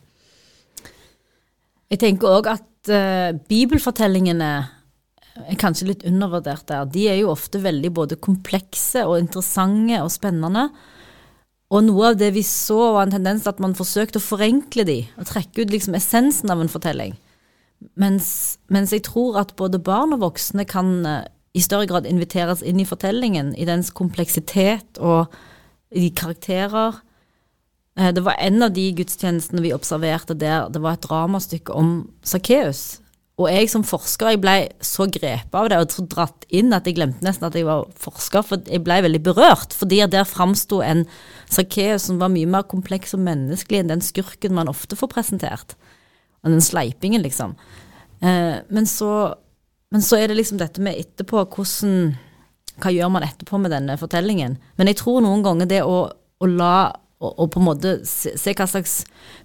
Jeg 1.88 2.01
tenker 2.01 2.39
òg 2.39 2.50
at 2.51 2.91
uh, 2.91 3.29
bibelfortellingene 3.48 4.50
er 5.38 5.60
kanskje 5.62 5.91
litt 5.91 6.05
undervurdert 6.10 6.65
der. 6.67 6.88
De 6.91 7.05
er 7.12 7.20
jo 7.22 7.32
ofte 7.32 7.62
veldig 7.63 7.91
både 7.96 8.17
komplekse 8.20 9.05
og 9.08 9.20
interessante 9.22 10.01
og 10.03 10.12
spennende. 10.12 10.67
Og 11.67 11.83
noe 11.83 12.13
av 12.13 12.19
det 12.19 12.29
vi 12.36 12.43
så, 12.47 12.77
var 12.95 13.07
en 13.07 13.15
tendens 13.17 13.43
til 13.43 13.51
at 13.51 13.63
man 13.63 13.75
forsøkte 13.75 14.21
å 14.21 14.24
forenkle 14.24 14.86
de, 14.88 15.01
og 15.19 15.27
trekke 15.27 15.65
ut 15.65 15.74
liksom 15.74 15.97
essensen 16.00 16.53
av 16.53 16.62
en 16.63 16.71
fortelling. 16.71 17.17
Mens, 18.00 18.57
mens, 18.74 18.93
jeg 18.95 19.03
tror 19.05 19.38
at 19.41 19.51
både 19.59 19.81
barn 19.83 20.15
og 20.15 20.24
voksne 20.24 20.65
kan 20.69 20.93
uh, 21.05 21.25
i 21.57 21.62
større 21.62 21.89
grad 21.89 22.07
inviteres 22.09 22.63
inn 22.65 22.79
i 22.81 22.88
fortellingen, 22.88 23.51
i 23.57 23.67
dens 23.67 23.91
kompleksitet 23.95 25.01
og 25.01 25.33
i 25.91 26.09
karakterer. 26.15 27.01
Eh, 27.97 28.13
det 28.13 28.24
var 28.25 28.39
en 28.43 28.63
av 28.67 28.74
de 28.75 28.88
gudstjenestene 28.97 29.63
vi 29.65 29.74
observerte 29.75 30.38
der 30.38 30.69
det 30.74 30.81
var 30.83 30.97
et 30.97 31.05
dramastykke 31.07 31.74
om 31.74 32.00
Sakkeus. 32.25 33.01
Og 33.38 33.51
jeg 33.53 33.69
som 33.69 33.83
forsker 33.86 34.33
jeg 34.33 34.41
ble 34.41 34.55
så 34.81 35.05
grepet 35.13 35.57
av 35.57 35.67
det 35.69 35.77
og 35.77 35.91
så 35.93 36.05
dratt 36.09 36.47
inn 36.50 36.74
at 36.74 36.88
jeg 36.89 36.97
glemte 36.97 37.25
nesten 37.25 37.45
at 37.45 37.57
jeg 37.57 37.67
var 37.67 37.86
forsker, 38.01 38.45
for 38.45 38.63
jeg 38.65 38.81
ble 38.86 38.97
veldig 39.05 39.21
berørt. 39.25 39.75
Fordi 39.77 40.01
der 40.09 40.25
framsto 40.25 40.81
en 40.81 41.05
Sakkeus 41.51 42.08
som 42.10 42.20
var 42.20 42.32
mye 42.34 42.50
mer 42.50 42.66
kompleks 42.68 43.16
og 43.16 43.24
menneskelig 43.24 43.82
enn 43.82 43.92
den 43.94 44.04
skurken 44.04 44.56
man 44.58 44.72
ofte 44.72 44.98
får 45.00 45.12
presentert. 45.13 45.75
Og 46.44 46.51
den 46.51 46.63
sleipingen, 46.63 47.24
liksom. 47.24 47.56
Eh, 48.20 48.60
men 48.68 48.88
så, 48.89 49.34
men 49.92 50.04
så 50.04 50.20
er 50.20 50.30
det 50.30 50.39
liksom 50.39 50.60
dette 50.62 50.84
med 50.84 51.00
etterpå, 51.00 51.46
hvordan 51.56 52.16
Hva 52.77 52.92
gjør 52.94 53.10
man 53.10 53.24
etterpå 53.25 53.58
med 53.58 53.72
denne 53.74 53.96
fortellingen? 53.98 54.60
Men 54.77 54.89
jeg 54.92 55.00
tror 55.00 55.24
noen 55.25 55.42
ganger 55.42 55.66
det 55.66 55.80
å, 55.82 55.96
å 56.13 56.50
la 56.51 56.92
og, 57.18 57.32
og, 57.32 57.48
på 57.50 57.58
en 57.58 57.66
måte 57.66 57.94
se, 58.06 58.36
se 58.38 58.54
hva 58.54 58.68
slags 58.70 59.00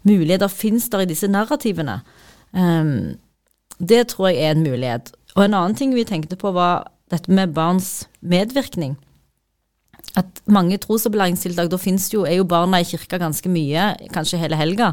muligheter 0.05 0.51
finnes 0.53 0.91
der 0.93 1.07
i 1.07 1.09
disse 1.09 1.31
narrativene. 1.31 2.03
Um, 2.53 3.15
det 3.81 4.11
tror 4.13 4.29
jeg 4.29 4.43
er 4.43 4.53
en 4.53 4.67
mulighet. 4.67 5.15
Og 5.33 5.47
en 5.47 5.57
annen 5.57 5.79
ting 5.79 5.95
vi 5.97 6.05
tenkte 6.05 6.37
på, 6.37 6.53
var 6.53 6.91
dette 7.13 7.33
med 7.33 7.55
barns 7.57 8.05
medvirkning. 8.21 8.99
At 10.19 10.43
mange 10.51 10.77
trosopplæringstiltak, 10.83 11.71
da 11.73 11.79
finnes 11.81 12.11
jo, 12.13 12.27
er 12.29 12.41
jo 12.41 12.49
barna 12.49 12.83
i 12.83 12.89
kirka 12.89 13.21
ganske 13.23 13.49
mye, 13.49 13.93
kanskje 14.13 14.41
hele 14.43 14.59
helga. 14.61 14.93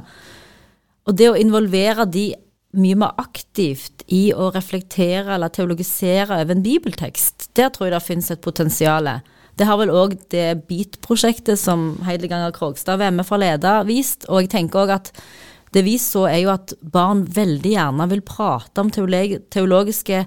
Og 1.10 1.18
det 1.20 1.32
å 1.32 1.40
involvere 1.40 2.06
de 2.08 2.30
mye 2.78 2.98
mer 3.02 3.18
aktivt 3.18 4.04
i 4.14 4.30
å 4.32 4.52
reflektere 4.54 5.34
eller 5.36 5.52
teologisere 5.54 6.38
over 6.38 6.54
en 6.54 6.64
bibeltekst, 6.64 7.50
der 7.58 7.72
tror 7.74 7.90
jeg 7.90 7.96
det 7.96 8.06
finnes 8.06 8.32
et 8.32 8.44
potensial. 8.46 9.10
Det 9.58 9.68
har 9.68 9.80
vel 9.82 9.92
òg 9.92 10.16
det 10.32 10.62
BEAT-prosjektet 10.70 11.60
som 11.60 11.96
Heideganger 12.08 12.54
Krogstad 12.56 13.02
ved 13.02 13.26
fra 13.28 13.40
leder, 13.42 13.88
vist. 13.90 14.28
Og 14.30 14.46
jeg 14.46 14.54
tenker 14.54 14.86
òg 14.86 14.94
at 15.00 15.12
det 15.76 15.84
vi 15.86 15.98
så, 16.02 16.28
er 16.30 16.44
jo 16.44 16.54
at 16.54 16.74
barn 16.82 17.26
veldig 17.30 17.74
gjerne 17.74 18.08
vil 18.14 18.24
prate 18.26 18.82
om 18.82 18.90
teologiske 18.94 20.24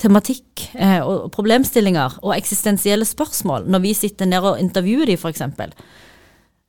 tematikk 0.00 0.66
eh, 0.76 1.00
og 1.00 1.30
problemstillinger 1.34 2.18
og 2.22 2.34
eksistensielle 2.36 3.06
spørsmål 3.08 3.68
når 3.70 3.84
vi 3.84 3.94
sitter 3.96 4.28
ned 4.28 4.44
og 4.44 4.60
intervjuer 4.60 5.08
dem, 5.08 5.20
f.eks. 5.20 5.44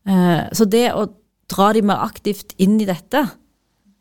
Eh, 0.07 0.43
så 0.55 0.67
det 0.69 0.85
å 0.95 1.07
dra 1.51 1.71
de 1.75 1.83
mer 1.85 2.03
aktivt 2.05 2.55
inn 2.61 2.79
i 2.81 2.87
dette, 2.87 3.23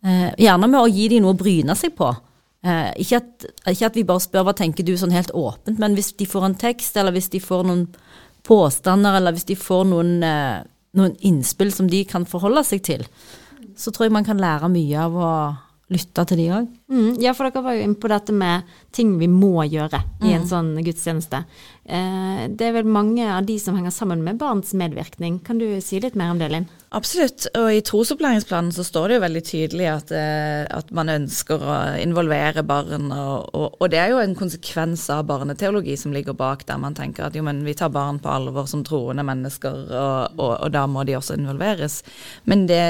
eh, 0.07 0.31
gjerne 0.39 0.71
med 0.71 0.81
å 0.81 0.91
gi 0.91 1.09
de 1.11 1.21
noe 1.23 1.35
å 1.35 1.41
bryne 1.41 1.77
seg 1.79 1.97
på. 1.99 2.13
Eh, 2.67 2.93
ikke, 3.03 3.21
at, 3.21 3.47
ikke 3.71 3.91
at 3.91 3.99
vi 3.99 4.07
bare 4.07 4.23
spør 4.23 4.47
hva 4.49 4.55
tenker 4.57 4.87
du 4.87 4.95
sånn 4.99 5.15
helt 5.15 5.35
åpent, 5.37 5.79
men 5.83 5.95
hvis 5.99 6.15
de 6.19 6.27
får 6.27 6.49
en 6.49 6.59
tekst, 6.59 6.97
eller 6.99 7.15
hvis 7.15 7.31
de 7.35 7.43
får 7.43 7.67
noen 7.69 7.85
påstander, 8.47 9.19
eller 9.19 9.35
hvis 9.37 9.47
de 9.51 9.59
får 9.59 9.85
noen, 9.91 10.17
eh, 10.27 10.65
noen 10.99 11.15
innspill 11.27 11.71
som 11.75 11.91
de 11.91 12.03
kan 12.09 12.27
forholde 12.27 12.65
seg 12.67 12.83
til, 12.87 13.07
så 13.77 13.93
tror 13.93 14.07
jeg 14.07 14.17
man 14.17 14.27
kan 14.27 14.41
lære 14.41 14.71
mye 14.73 14.99
av 14.99 15.15
å 15.15 15.31
lytte 15.93 16.25
til 16.27 16.41
de 16.41 16.49
òg. 16.57 16.71
Mm, 16.87 17.17
ja, 17.19 17.33
for 17.35 17.49
dere 17.49 17.65
var 17.65 17.75
jo 17.75 17.83
inne 17.83 17.99
på 17.99 18.11
dette 18.11 18.35
med 18.35 18.77
ting 18.95 19.17
vi 19.19 19.27
må 19.27 19.65
gjøre 19.67 19.99
i 20.23 20.31
en 20.37 20.47
sånn 20.47 20.77
gudstjeneste. 20.87 21.43
Eh, 21.83 22.47
det 22.51 22.69
er 22.69 22.77
vel 22.79 22.89
mange 22.91 23.27
av 23.27 23.47
de 23.47 23.57
som 23.63 23.75
henger 23.79 23.95
sammen 23.95 24.23
med 24.23 24.39
barns 24.39 24.71
medvirkning. 24.75 25.41
Kan 25.47 25.59
du 25.59 25.67
si 25.83 25.99
litt 26.03 26.15
mer 26.19 26.31
om 26.35 26.39
det, 26.39 26.51
Linn? 26.53 26.69
Absolutt. 26.97 27.49
Og 27.59 27.69
i 27.75 27.83
trosopplæringsplanen 27.85 28.71
så 28.73 28.85
står 28.87 29.09
det 29.09 29.17
jo 29.17 29.23
veldig 29.25 29.43
tydelig 29.45 29.87
at, 29.91 30.13
eh, 30.15 30.63
at 30.71 30.91
man 30.95 31.11
ønsker 31.13 31.63
å 31.63 31.77
involvere 32.01 32.63
barn. 32.67 33.11
Og, 33.11 33.51
og, 33.55 33.77
og 33.83 33.91
det 33.93 34.01
er 34.01 34.15
jo 34.15 34.23
en 34.23 34.37
konsekvens 34.39 35.09
av 35.13 35.27
barneteologi 35.29 35.97
som 35.99 36.15
ligger 36.15 36.39
bak, 36.39 36.65
der 36.71 36.81
man 36.83 36.97
tenker 36.97 37.27
at 37.27 37.37
jo, 37.37 37.45
men 37.47 37.65
vi 37.67 37.75
tar 37.77 37.93
barn 37.95 38.19
på 38.23 38.31
alvor 38.33 38.71
som 38.71 38.85
troende 38.87 39.27
mennesker, 39.27 39.83
og, 39.91 40.39
og, 40.39 40.71
da 40.75 40.87
må 40.91 41.05
de 41.07 41.19
også 41.19 41.37
involveres. 41.39 42.01
Men 42.47 42.67
det, 42.71 42.83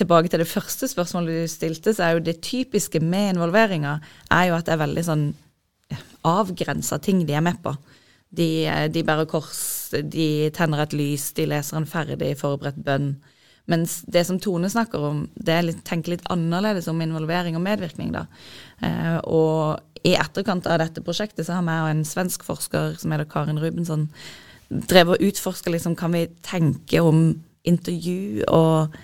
tilbake 0.00 0.32
til 0.32 0.42
det 0.42 0.50
første 0.50 0.88
spørsmålet 0.90 1.44
du 1.44 1.52
stilte, 1.52 1.94
så 1.96 2.08
er 2.08 2.16
jo 2.16 2.26
det 2.26 2.40
typiske 2.86 3.02
med 3.04 3.34
involveringa 3.34 4.00
er 4.30 4.48
jo 4.48 4.56
at 4.56 4.66
det 4.66 4.74
er 4.74 4.84
veldig 4.84 5.04
sånn 5.04 5.26
avgrensa 6.26 6.98
ting 6.98 7.26
de 7.26 7.34
er 7.34 7.44
med 7.44 7.60
på. 7.62 7.74
De, 8.30 8.66
de 8.90 9.02
bærer 9.06 9.26
kors, 9.26 9.90
de 9.92 10.50
tenner 10.50 10.82
et 10.82 10.92
lys, 10.92 11.32
de 11.32 11.46
leser 11.46 11.76
en 11.78 11.86
ferdig 11.86 12.36
forberedt 12.38 12.82
bønn. 12.84 13.16
Mens 13.66 14.02
det 14.06 14.24
som 14.26 14.38
Tone 14.38 14.68
snakker 14.70 15.02
om, 15.02 15.28
det 15.34 15.54
er 15.54 15.66
litt, 15.66 15.84
tenker 15.86 16.14
litt 16.14 16.26
annerledes 16.30 16.88
om 16.88 17.00
involvering 17.02 17.56
og 17.56 17.64
medvirkning. 17.64 18.12
da. 18.14 18.26
Eh, 18.82 19.18
og 19.26 19.80
i 20.06 20.14
etterkant 20.14 20.66
av 20.66 20.78
dette 20.78 21.02
prosjektet 21.02 21.46
så 21.46 21.58
har 21.58 21.66
vi 21.66 21.78
og 21.82 21.90
en 21.90 22.04
svensk 22.06 22.44
forsker 22.46 22.98
som 23.00 23.14
heter 23.14 23.26
Karin 23.30 23.58
Rubensson 23.62 24.08
drevet 24.68 25.16
og 25.16 25.28
utforska 25.30 25.70
liksom, 25.70 25.94
kan 25.98 26.14
vi 26.14 26.26
tenke 26.42 27.02
om 27.02 27.40
intervju 27.66 28.46
og 28.50 28.94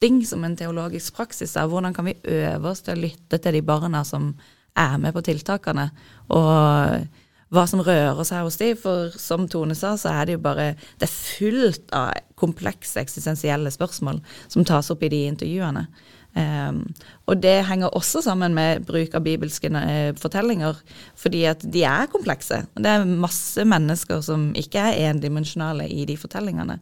lytting 0.00 0.26
som 0.26 0.44
en 0.44 0.56
teologisk 0.56 1.14
praksis. 1.16 1.52
Da. 1.52 1.66
Hvordan 1.66 1.94
kan 1.94 2.04
vi 2.04 2.14
øve 2.24 2.70
oss 2.70 2.80
til 2.80 2.96
å 2.96 3.00
lytte 3.00 3.38
til 3.38 3.52
de 3.52 3.62
barna 3.62 4.04
som 4.04 4.34
er 4.76 4.98
med 4.98 5.12
på 5.12 5.20
tiltakene, 5.20 5.90
og 6.30 7.06
hva 7.50 7.66
som 7.66 7.82
rører 7.82 8.24
seg 8.24 8.44
hos 8.44 8.56
dem. 8.56 8.76
for 8.76 9.10
som 9.18 9.48
Tone 9.48 9.74
sa, 9.74 9.96
så 9.96 10.08
er 10.08 10.26
det 10.26 10.32
jo 10.32 10.38
bare 10.38 10.76
Det 10.98 11.02
er 11.02 11.38
fullt 11.38 11.90
av 11.92 12.12
komplekse 12.36 13.00
eksistensielle 13.00 13.70
spørsmål 13.70 14.22
som 14.48 14.64
tas 14.64 14.90
opp 14.90 15.02
i 15.02 15.08
de 15.08 15.26
intervjuene. 15.26 15.86
Um, 16.32 16.86
og 17.26 17.42
det 17.42 17.66
henger 17.66 17.90
også 17.90 18.22
sammen 18.22 18.54
med 18.54 18.86
bruk 18.86 19.14
av 19.14 19.24
bibelske 19.24 19.68
uh, 19.68 20.14
fortellinger, 20.16 20.78
fordi 21.16 21.44
at 21.44 21.60
de 21.60 21.82
er 21.82 22.06
komplekse. 22.06 22.66
Det 22.76 22.86
er 22.86 23.04
masse 23.04 23.64
mennesker 23.64 24.22
som 24.22 24.54
ikke 24.54 24.78
er 24.78 25.10
endimensjonale 25.10 25.88
i 25.90 26.04
de 26.06 26.16
fortellingene. 26.16 26.78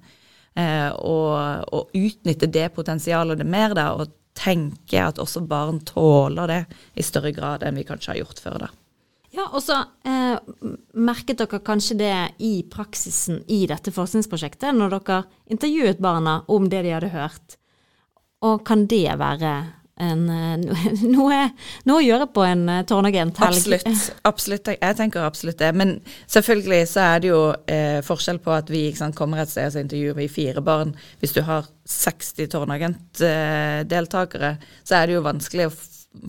Uh, 0.58 0.90
og, 1.06 1.68
og 1.74 1.92
utnytte 1.94 2.48
det 2.50 2.70
potensialet 2.74 3.38
det 3.38 3.44
er 3.46 3.52
mer 3.52 3.74
der, 3.78 4.00
og 4.00 4.14
tenke 4.38 5.02
at 5.02 5.18
også 5.22 5.42
barn 5.46 5.80
tåler 5.86 6.50
det 6.50 6.60
i 6.98 7.04
større 7.06 7.32
grad 7.34 7.64
enn 7.66 7.78
vi 7.78 7.86
kanskje 7.86 8.14
har 8.14 8.20
gjort 8.22 8.42
før. 8.42 8.58
da. 8.66 8.70
Ja, 9.34 9.44
og 9.52 9.60
så 9.60 9.76
eh, 10.08 10.38
merket 10.96 11.42
dere 11.42 11.60
kanskje 11.64 11.98
det 12.00 12.14
i 12.44 12.62
praksisen 12.70 13.42
i 13.52 13.64
dette 13.68 13.92
forskningsprosjektet, 13.92 14.72
når 14.74 14.94
dere 14.96 15.18
intervjuet 15.52 16.00
barna 16.02 16.40
om 16.48 16.68
det 16.70 16.84
de 16.86 16.94
hadde 16.96 17.12
hørt. 17.12 17.58
Og 18.46 18.62
kan 18.66 18.86
det 18.88 19.18
være 19.20 19.52
en, 20.00 20.24
eh, 20.30 20.56
noe, 21.16 21.38
noe, 21.88 21.98
å 21.98 22.04
gjøre 22.04 22.28
på 22.34 22.44
en 22.46 22.64
uh, 22.70 22.80
tårnagent-helg? 22.88 23.58
Absolutt. 23.58 24.08
absolutt. 24.28 24.70
Jeg 24.74 24.98
tenker 24.98 25.26
absolutt 25.26 25.60
det. 25.60 25.72
Men 25.78 25.98
selvfølgelig 26.30 26.80
så 26.92 27.04
er 27.04 27.22
det 27.24 27.30
jo 27.32 27.42
eh, 27.70 28.00
forskjell 28.06 28.40
på 28.44 28.54
at 28.54 28.72
vi 28.72 28.82
sant, 28.98 29.16
kommer 29.18 29.42
et 29.42 29.52
sted 29.52 29.68
og 29.68 29.76
så 29.76 29.84
intervjuer 29.84 30.18
vi 30.18 30.30
fire 30.32 30.64
barn. 30.64 30.94
Hvis 31.22 31.36
du 31.36 31.42
har 31.46 31.68
60 31.88 32.50
tårnagent-deltakere, 32.54 34.52
eh, 34.56 34.74
så 34.86 35.00
er 35.00 35.08
det 35.08 35.18
jo 35.18 35.26
vanskelig 35.26 35.68
å 35.68 35.76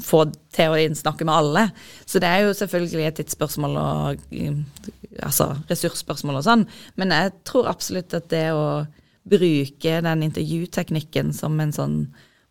få 0.03 0.25
til 0.53 0.75
å 0.75 0.79
snakke 0.99 1.25
med 1.25 1.35
alle. 1.35 1.65
Så 2.05 2.21
det 2.21 2.29
er 2.29 2.45
jo 2.45 2.55
selvfølgelig 2.57 3.05
et 3.07 3.19
tidsspørsmål 3.21 3.77
og 3.79 4.23
altså 5.25 5.53
ressursspørsmål 5.69 6.41
og 6.41 6.45
sånn. 6.45 6.65
Men 6.99 7.13
jeg 7.15 7.37
tror 7.47 7.69
absolutt 7.71 8.13
at 8.17 8.29
det 8.31 8.49
å 8.53 8.85
bruke 9.29 10.01
den 10.05 10.25
intervjuteknikken 10.25 11.33
som 11.35 11.59
en 11.61 11.73
sånn 11.75 11.97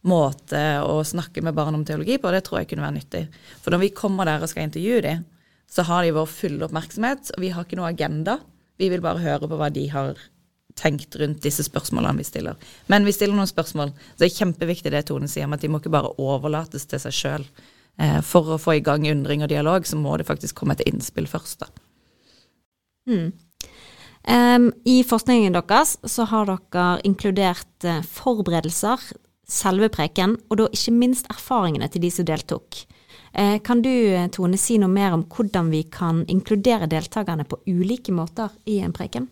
måte 0.06 0.60
å 0.84 1.00
snakke 1.06 1.42
med 1.42 1.56
barn 1.56 1.74
om 1.74 1.84
teologi 1.86 2.18
på, 2.22 2.30
det 2.30 2.44
tror 2.46 2.60
jeg 2.60 2.70
kunne 2.70 2.86
være 2.86 2.98
nyttig. 3.00 3.24
For 3.62 3.74
når 3.74 3.82
vi 3.82 3.94
kommer 3.96 4.28
der 4.28 4.44
og 4.44 4.50
skal 4.50 4.68
intervjue 4.68 5.02
dem, 5.04 5.24
så 5.68 5.84
har 5.84 6.04
de 6.04 6.14
vår 6.16 6.28
fulle 6.30 6.64
oppmerksomhet, 6.64 7.32
og 7.34 7.44
vi 7.44 7.50
har 7.52 7.66
ikke 7.66 7.78
noe 7.80 7.90
agenda. 7.90 8.38
Vi 8.80 8.88
vil 8.92 9.02
bare 9.04 9.20
høre 9.20 9.50
på 9.50 9.58
hva 9.58 9.68
de 9.74 9.84
har 9.92 10.20
tenkt 10.78 11.16
rundt 11.18 11.42
disse 11.42 11.64
spørsmålene 11.66 12.22
vi 12.22 12.28
stiller. 12.28 12.70
Men 12.86 13.06
vi 13.06 13.12
stiller 13.12 13.36
noen 13.36 13.50
spørsmål. 13.50 13.90
Så 14.14 14.22
det 14.22 14.28
er 14.28 14.38
kjempeviktig 14.38 14.92
det 14.94 15.04
Tone 15.08 15.28
sier, 15.30 15.48
om 15.48 15.56
at 15.56 15.64
de 15.64 15.70
må 15.72 15.82
ikke 15.82 15.92
bare 15.92 16.14
overlates 16.22 16.86
til 16.88 17.02
seg 17.02 17.16
sjøl. 17.16 17.48
Eh, 17.98 18.20
for 18.22 18.54
å 18.54 18.60
få 18.62 18.78
i 18.78 18.84
gang 18.84 19.04
undring 19.10 19.42
og 19.42 19.50
dialog, 19.50 19.86
så 19.86 19.98
må 19.98 20.14
det 20.16 20.28
faktisk 20.28 20.60
komme 20.60 20.78
et 20.78 20.86
innspill 20.86 21.26
først. 21.30 21.66
da. 21.66 21.70
Mm. 23.08 23.32
Um, 24.28 24.68
I 24.84 25.00
forskningen 25.08 25.54
deres 25.56 25.96
så 26.04 26.26
har 26.28 26.50
dere 26.50 26.86
inkludert 27.08 27.86
uh, 27.88 28.02
forberedelser, 28.04 29.00
selve 29.48 29.88
preken, 29.92 30.36
og 30.48 30.60
da 30.60 30.68
ikke 30.72 30.94
minst 30.94 31.28
erfaringene 31.32 31.88
til 31.92 32.04
de 32.04 32.12
som 32.12 32.28
deltok. 32.28 32.84
Uh, 33.32 33.56
kan 33.64 33.82
du, 33.84 33.92
Tone, 34.34 34.58
si 34.60 34.78
noe 34.80 34.92
mer 34.92 35.16
om 35.16 35.26
hvordan 35.28 35.72
vi 35.72 35.82
kan 35.92 36.24
inkludere 36.28 36.88
deltakerne 36.90 37.46
på 37.48 37.60
ulike 37.68 38.14
måter 38.14 38.52
i 38.68 38.78
en 38.84 38.94
preken? 38.96 39.28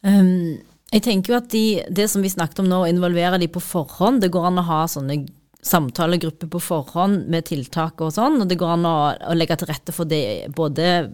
Um, 0.00 0.60
jeg 0.90 1.04
tenker 1.04 1.32
jo 1.32 1.38
at 1.38 1.50
de, 1.52 1.64
det 1.92 2.08
som 2.10 2.24
vi 2.24 2.32
snakket 2.32 2.62
om 2.62 2.70
nå, 2.70 2.82
å 2.82 2.88
involvere 2.90 3.38
de 3.38 3.50
på 3.52 3.60
forhånd 3.60 4.22
Det 4.24 4.30
går 4.32 4.46
an 4.48 4.62
å 4.62 4.64
ha 4.64 4.78
sånne 4.88 5.18
samtalegrupper 5.60 6.48
på 6.48 6.60
forhånd 6.64 7.26
med 7.30 7.44
tiltak 7.50 8.00
og 8.00 8.14
sånn, 8.16 8.38
og 8.40 8.48
det 8.48 8.56
går 8.60 8.78
an 8.78 8.86
å, 8.88 8.96
å 9.12 9.36
legge 9.36 9.58
til 9.60 9.68
rette 9.68 9.92
for 9.92 10.08
det 10.08 10.48
både 10.56 11.10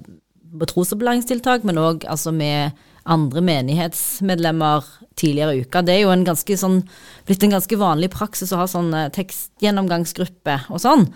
på 0.57 0.69
trosopplæringstiltak, 0.71 1.67
men 1.67 1.81
òg 1.83 2.07
altså 2.07 2.31
med 2.31 2.79
andre 3.07 3.43
menighetsmedlemmer 3.47 4.87
tidligere 5.17 5.57
i 5.57 5.65
uka. 5.65 5.83
Det 5.87 5.95
er 5.95 6.05
jo 6.05 6.13
en 6.13 6.27
ganske 6.27 6.59
sånn, 6.59 6.81
blitt 7.29 7.45
en 7.47 7.55
ganske 7.57 7.79
vanlig 7.81 8.11
praksis 8.15 8.53
å 8.53 8.61
ha 8.61 8.69
sånn 8.71 8.91
tekstgjennomgangsgruppe 9.15 10.59
og 10.69 10.83
sånn. 10.83 11.07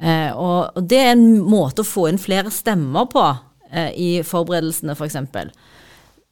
Eh, 0.00 0.30
og, 0.32 0.72
og, 0.74 0.84
det 0.88 1.00
er 1.00 1.12
en 1.14 1.40
måte 1.44 1.84
å 1.84 1.88
få 1.88 2.08
inn 2.10 2.20
flere 2.20 2.52
stemmer 2.54 3.08
på 3.12 3.24
eh, 3.70 3.90
i 3.92 4.10
forberedelsene, 4.26 4.96
f.eks. 4.96 5.00
For 5.02 5.10
eksempel 5.10 5.52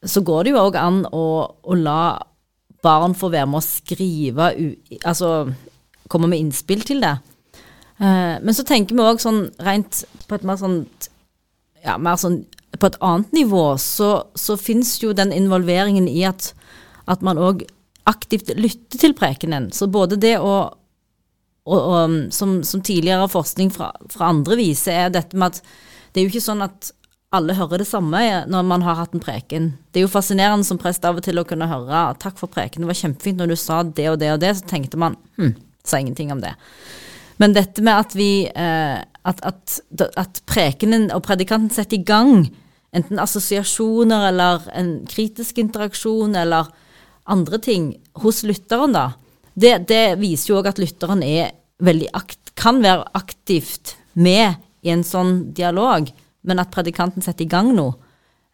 så 0.07 0.21
går 0.23 0.45
det 0.45 0.53
jo 0.53 0.61
òg 0.63 0.77
an 0.79 1.01
å, 1.11 1.23
å, 1.59 1.75
la 1.75 2.19
barn 2.83 3.15
få 3.17 3.31
være 3.33 3.49
med 3.51 3.59
å 3.59 3.65
skrive, 3.65 4.45
altså 5.03 5.49
komme 6.11 6.29
med 6.31 6.39
innspill 6.39 6.85
til 6.87 7.03
det. 7.03 7.17
Uh, 7.99 8.39
men 8.39 8.55
så 8.55 8.63
tenker 8.63 8.95
vi 8.95 9.03
òg 9.03 9.19
sånn 9.19 9.49
rent 9.59 10.05
på 10.29 10.37
et 10.37 10.45
mer 10.47 10.55
sånt 10.61 11.09
ja, 11.83 11.97
mer 11.99 12.15
sånn 12.19 12.45
på 12.77 12.89
et 12.89 12.99
annet 13.01 13.31
nivå, 13.33 13.77
så, 13.81 14.27
så 14.35 14.57
fins 14.59 14.97
jo 15.01 15.13
den 15.15 15.33
involveringen 15.33 16.07
i 16.07 16.23
at, 16.29 16.51
at 17.09 17.23
man 17.25 17.39
òg 17.41 17.65
aktivt 18.09 18.51
lytter 18.57 19.01
til 19.01 19.15
prekenen. 19.17 19.71
Så 19.73 19.89
både 19.91 20.19
det 20.19 20.37
å 20.41 20.53
og, 21.69 21.77
og, 21.77 22.13
som, 22.33 22.63
som, 22.65 22.81
tidligere 22.81 23.27
forskning 23.29 23.69
fra, 23.69 23.91
fra 24.09 24.31
andre 24.31 24.55
viser, 24.57 24.95
er 24.95 25.11
dette 25.13 25.37
med 25.37 25.53
at 25.53 25.59
det 26.13 26.21
er 26.21 26.25
jo 26.25 26.31
ikke 26.31 26.41
sånn 26.41 26.63
at 26.65 26.89
alle 27.35 27.53
hører 27.53 27.83
det 27.83 27.85
samme 27.85 28.21
når 28.49 28.63
man 28.65 28.81
har 28.81 28.97
hatt 28.97 29.13
en 29.13 29.21
preken. 29.21 29.67
Det 29.91 30.01
er 30.01 30.07
jo 30.07 30.09
fascinerende 30.09 30.65
som 30.65 30.79
prest 30.81 31.05
av 31.05 31.19
og 31.19 31.25
til 31.25 31.37
å 31.37 31.45
kunne 31.45 31.69
høre 31.69 32.07
'takk 32.17 32.39
for 32.41 32.49
preken, 32.49 32.81
det 32.81 32.89
var 32.89 32.97
kjempefint 32.97 33.37
når 33.37 33.53
du 33.53 33.57
sa 33.59 33.83
det 33.83 34.07
og 34.09 34.17
det 34.17 34.31
og 34.33 34.41
det', 34.41 34.55
så 34.57 34.65
tenkte 34.65 34.97
man 34.97 35.17
hm, 35.37 35.53
sa 35.83 35.99
ingenting 36.01 36.31
om 36.33 36.41
det. 36.41 36.55
Men 37.39 37.55
dette 37.55 37.83
med 37.85 37.95
at 38.05 38.15
vi 38.17 38.31
eh, 38.47 38.99
at, 38.99 39.41
at, 39.45 39.79
at, 40.19 40.41
prekenen 40.49 41.09
og 41.15 41.23
predikanten 41.27 41.71
setter 41.73 41.99
i 41.99 42.03
gang 42.07 42.49
enten 42.95 43.21
assosiasjoner 43.21 44.29
eller 44.31 44.65
en 44.75 44.93
kritisk 45.07 45.59
interaksjon 45.61 46.35
eller 46.39 46.71
andre 47.29 47.59
ting 47.61 47.91
hos 48.23 48.41
lytteren, 48.47 48.95
da, 48.95 49.11
det, 49.53 49.75
det 49.91 50.17
viser 50.19 50.53
jo 50.53 50.61
òg 50.61 50.71
at 50.71 50.81
lytteren 50.81 51.21
er 51.23 51.53
akt, 52.17 52.55
kan 52.59 52.81
være 52.83 53.05
aktivt 53.15 53.93
med 54.17 54.57
i 54.83 54.91
en 54.91 55.05
sånn 55.05 55.51
dialog 55.55 56.09
men 56.47 56.61
at 56.61 56.71
predikanten 56.73 57.23
setter 57.23 57.45
i 57.45 57.51
gang 57.51 57.71
noe. 57.75 57.95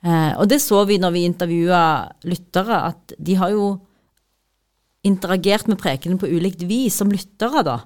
Eh, 0.05 0.33
og 0.37 0.49
det 0.49 0.61
så 0.63 0.83
vi 0.89 0.99
når 1.01 1.13
vi 1.15 1.25
intervjua 1.27 1.83
lyttere, 2.27 2.81
at 2.91 3.15
de 3.17 3.37
har 3.39 3.53
jo 3.53 3.69
interagert 5.05 5.69
med 5.69 5.79
prekenen 5.81 6.19
på 6.21 6.29
ulikt 6.29 6.65
vis 6.65 6.97
som 7.01 7.13
lyttere, 7.13 7.63
da. 7.65 7.79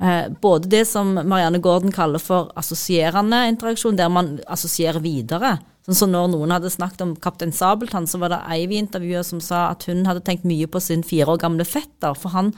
Eh, 0.00 0.32
både 0.40 0.68
det 0.68 0.84
som 0.88 1.12
Marianne 1.14 1.58
Gordon 1.60 1.92
kaller 1.92 2.22
for 2.22 2.48
assosierende 2.56 3.42
interaksjon, 3.50 3.98
der 3.98 4.08
man 4.08 4.38
assosierer 4.48 5.02
videre. 5.04 5.58
Sånn 5.84 5.98
som 5.98 6.12
når 6.14 6.30
noen 6.32 6.54
hadde 6.54 6.72
snakket 6.72 7.04
om 7.04 7.14
Kaptein 7.20 7.52
Sabeltann, 7.52 8.08
så 8.08 8.20
var 8.22 8.32
det 8.32 8.40
ei 8.48 8.64
vi 8.70 8.80
intervjua 8.80 9.22
som 9.26 9.42
sa 9.44 9.66
at 9.74 9.84
hun 9.90 10.06
hadde 10.08 10.24
tenkt 10.24 10.46
mye 10.48 10.68
på 10.70 10.80
sin 10.80 11.04
fire 11.04 11.34
år 11.34 11.42
gamle 11.42 11.66
fetter, 11.68 12.16
for 12.16 12.32
han, 12.32 12.54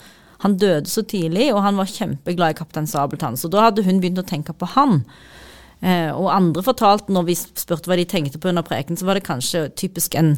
han 0.47 0.57
døde 0.59 0.91
så 0.91 1.03
tidlig, 1.03 1.49
og 1.51 1.65
han 1.67 1.79
var 1.81 1.91
kjempeglad 1.91 2.55
i 2.55 2.59
Kaptein 2.61 2.87
Sabeltann. 2.91 3.39
Så 3.39 3.51
da 3.51 3.67
hadde 3.67 3.87
hun 3.87 3.99
begynt 4.03 4.23
å 4.23 4.27
tenke 4.27 4.55
på 4.55 4.69
han. 4.77 5.03
Eh, 5.83 6.15
og 6.15 6.31
andre 6.31 6.63
fortalte, 6.63 7.11
når 7.11 7.27
vi 7.27 7.39
spurte 7.43 7.91
hva 7.91 7.99
de 7.99 8.07
tenkte 8.07 8.39
på 8.39 8.53
under 8.53 8.63
preken, 8.67 8.99
så 8.99 9.09
var 9.09 9.19
det 9.19 9.27
kanskje 9.27 9.67
typisk 9.75 10.15
en 10.15 10.37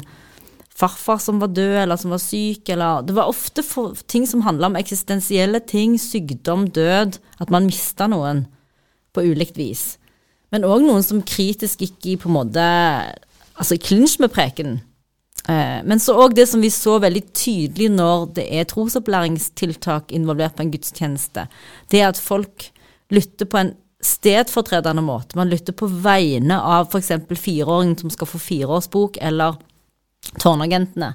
farfar 0.75 1.21
som 1.23 1.39
var 1.39 1.53
død, 1.55 1.75
eller 1.83 1.99
som 1.99 2.11
var 2.11 2.21
syk, 2.21 2.69
eller 2.69 3.01
Det 3.01 3.15
var 3.15 3.31
ofte 3.31 3.63
ting 4.07 4.27
som 4.27 4.41
handla 4.41 4.67
om 4.67 4.75
eksistensielle 4.75 5.59
ting, 5.59 5.97
sykdom, 5.99 6.67
død, 6.69 7.19
at 7.39 7.49
man 7.49 7.65
mista 7.65 8.07
noen 8.07 8.45
på 9.15 9.23
ulikt 9.23 9.57
vis. 9.57 9.97
Men 10.51 10.67
òg 10.67 10.83
noen 10.83 11.03
som 11.03 11.23
kritisk 11.23 11.81
gikk 11.81 12.05
i 12.05 12.17
på 12.19 12.29
en 12.29 12.39
måte 12.41 12.65
Altså 13.55 13.77
i 13.77 13.79
klinsj 13.79 14.17
med 14.19 14.33
preken. 14.35 14.73
Eh, 15.47 15.79
men 15.87 16.01
så 16.03 16.11
òg 16.19 16.33
det 16.35 16.43
som 16.51 16.59
vi 16.59 16.67
så 16.73 16.97
veldig 16.99 17.21
tydelig 17.31 17.87
når 17.93 18.25
det 18.35 18.43
er 18.51 18.65
trosopplæringstiltak 18.67 20.11
involvert 20.11 20.57
på 20.57 20.65
en 20.65 20.73
gudstjeneste, 20.73 21.45
det 21.87 22.01
er 22.01 22.09
at 22.09 22.19
folk 22.19 22.65
lytter 23.15 23.47
på 23.47 23.61
en 23.61 23.71
stedfortredende 24.03 25.05
måte. 25.05 25.37
Man 25.39 25.47
lytter 25.47 25.71
på 25.71 25.87
vegne 25.87 26.57
av 26.59 26.91
f.eks. 26.91 27.13
fireåringen 27.31 27.95
som 28.01 28.11
skal 28.11 28.27
få 28.27 28.41
fireårsbok, 28.43 29.21
eller 29.23 29.55
Tårnagentene. 30.41 31.13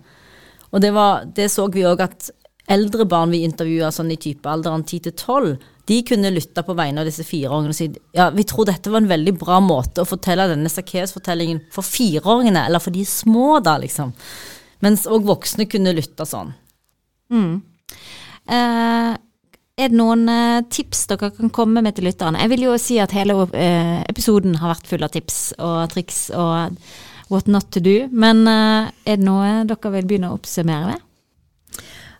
Og 0.70 0.82
det, 0.82 0.92
var, 0.94 1.24
det 1.36 1.48
så 1.50 1.66
vi 1.72 1.86
òg 1.88 2.02
at 2.04 2.30
eldre 2.70 3.06
barn 3.08 3.32
vi 3.34 3.42
intervjua 3.44 3.90
sånn 3.94 4.12
i 4.14 4.18
typealderen 4.20 4.84
10 4.86 5.06
til 5.08 5.14
12, 5.16 5.54
de 5.90 5.96
kunne 6.06 6.30
lytte 6.30 6.62
på 6.62 6.76
vegne 6.78 7.02
av 7.02 7.08
disse 7.08 7.24
fireåringene 7.26 7.74
og 7.74 7.78
si 7.78 7.88
ja, 8.14 8.28
vi 8.30 8.44
tror 8.46 8.68
dette 8.68 8.92
var 8.92 9.02
en 9.02 9.10
veldig 9.10 9.32
bra 9.40 9.58
måte 9.64 10.04
å 10.04 10.08
fortelle 10.08 10.46
denne 10.52 10.70
Sakkeus-fortellingen 10.70 11.64
for 11.74 11.86
fireåringene, 11.86 12.62
eller 12.68 12.82
for 12.82 12.94
de 12.94 13.02
små, 13.08 13.58
da, 13.64 13.74
liksom. 13.82 14.12
Mens 14.84 15.08
òg 15.10 15.26
voksne 15.26 15.66
kunne 15.70 15.96
lytte 15.96 16.26
sånn. 16.28 16.54
Mm. 17.34 17.58
Eh, 18.50 19.10
er 19.80 19.88
det 19.90 19.96
noen 19.96 20.26
eh, 20.30 20.62
tips 20.70 21.06
dere 21.10 21.32
kan 21.34 21.50
komme 21.54 21.82
med 21.82 21.96
til 21.96 22.06
lytterne? 22.06 22.40
Jeg 22.44 22.52
vil 22.54 22.66
jo 22.68 22.78
si 22.80 23.00
at 23.02 23.14
hele 23.16 23.36
eh, 23.56 24.00
episoden 24.10 24.58
har 24.60 24.76
vært 24.76 24.90
full 24.90 25.06
av 25.06 25.12
tips 25.14 25.40
og 25.58 25.78
triks 25.94 26.28
og 26.36 26.78
what 27.30 27.48
not 27.48 27.70
to 27.74 27.82
do. 27.82 28.08
Men 28.12 28.42
uh, 28.48 28.90
er 29.06 29.20
det 29.20 29.26
noe 29.26 29.62
dere 29.68 29.94
vil 29.96 30.10
begynne 30.10 30.32
å 30.32 30.38
oppsummere 30.38 30.92
med? 30.92 31.06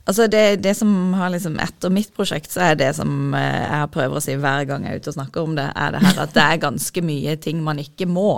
Altså 0.09 0.27
det, 0.27 0.63
det, 0.65 0.73
som 0.75 1.13
har 1.15 1.31
liksom 1.31 1.59
Etter 1.63 1.93
mitt 1.93 2.11
prosjekt, 2.17 2.51
så 2.51 2.71
er 2.71 2.79
det 2.81 2.89
som 2.97 3.35
eh, 3.37 3.61
jeg 3.63 3.91
prøver 3.95 4.19
å 4.19 4.23
si 4.25 4.35
hver 4.41 4.65
gang 4.67 4.87
jeg 4.87 4.97
er 4.97 5.03
ute 5.03 5.13
og 5.13 5.17
snakker 5.19 5.45
om 5.45 5.53
det, 5.59 5.69
er 5.77 5.93
det 5.95 6.01
her 6.03 6.23
at 6.25 6.33
det 6.35 6.47
er 6.47 6.63
ganske 6.65 7.03
mye 7.05 7.37
ting 7.39 7.61
man 7.63 7.79
ikke 7.79 8.09
må. 8.11 8.31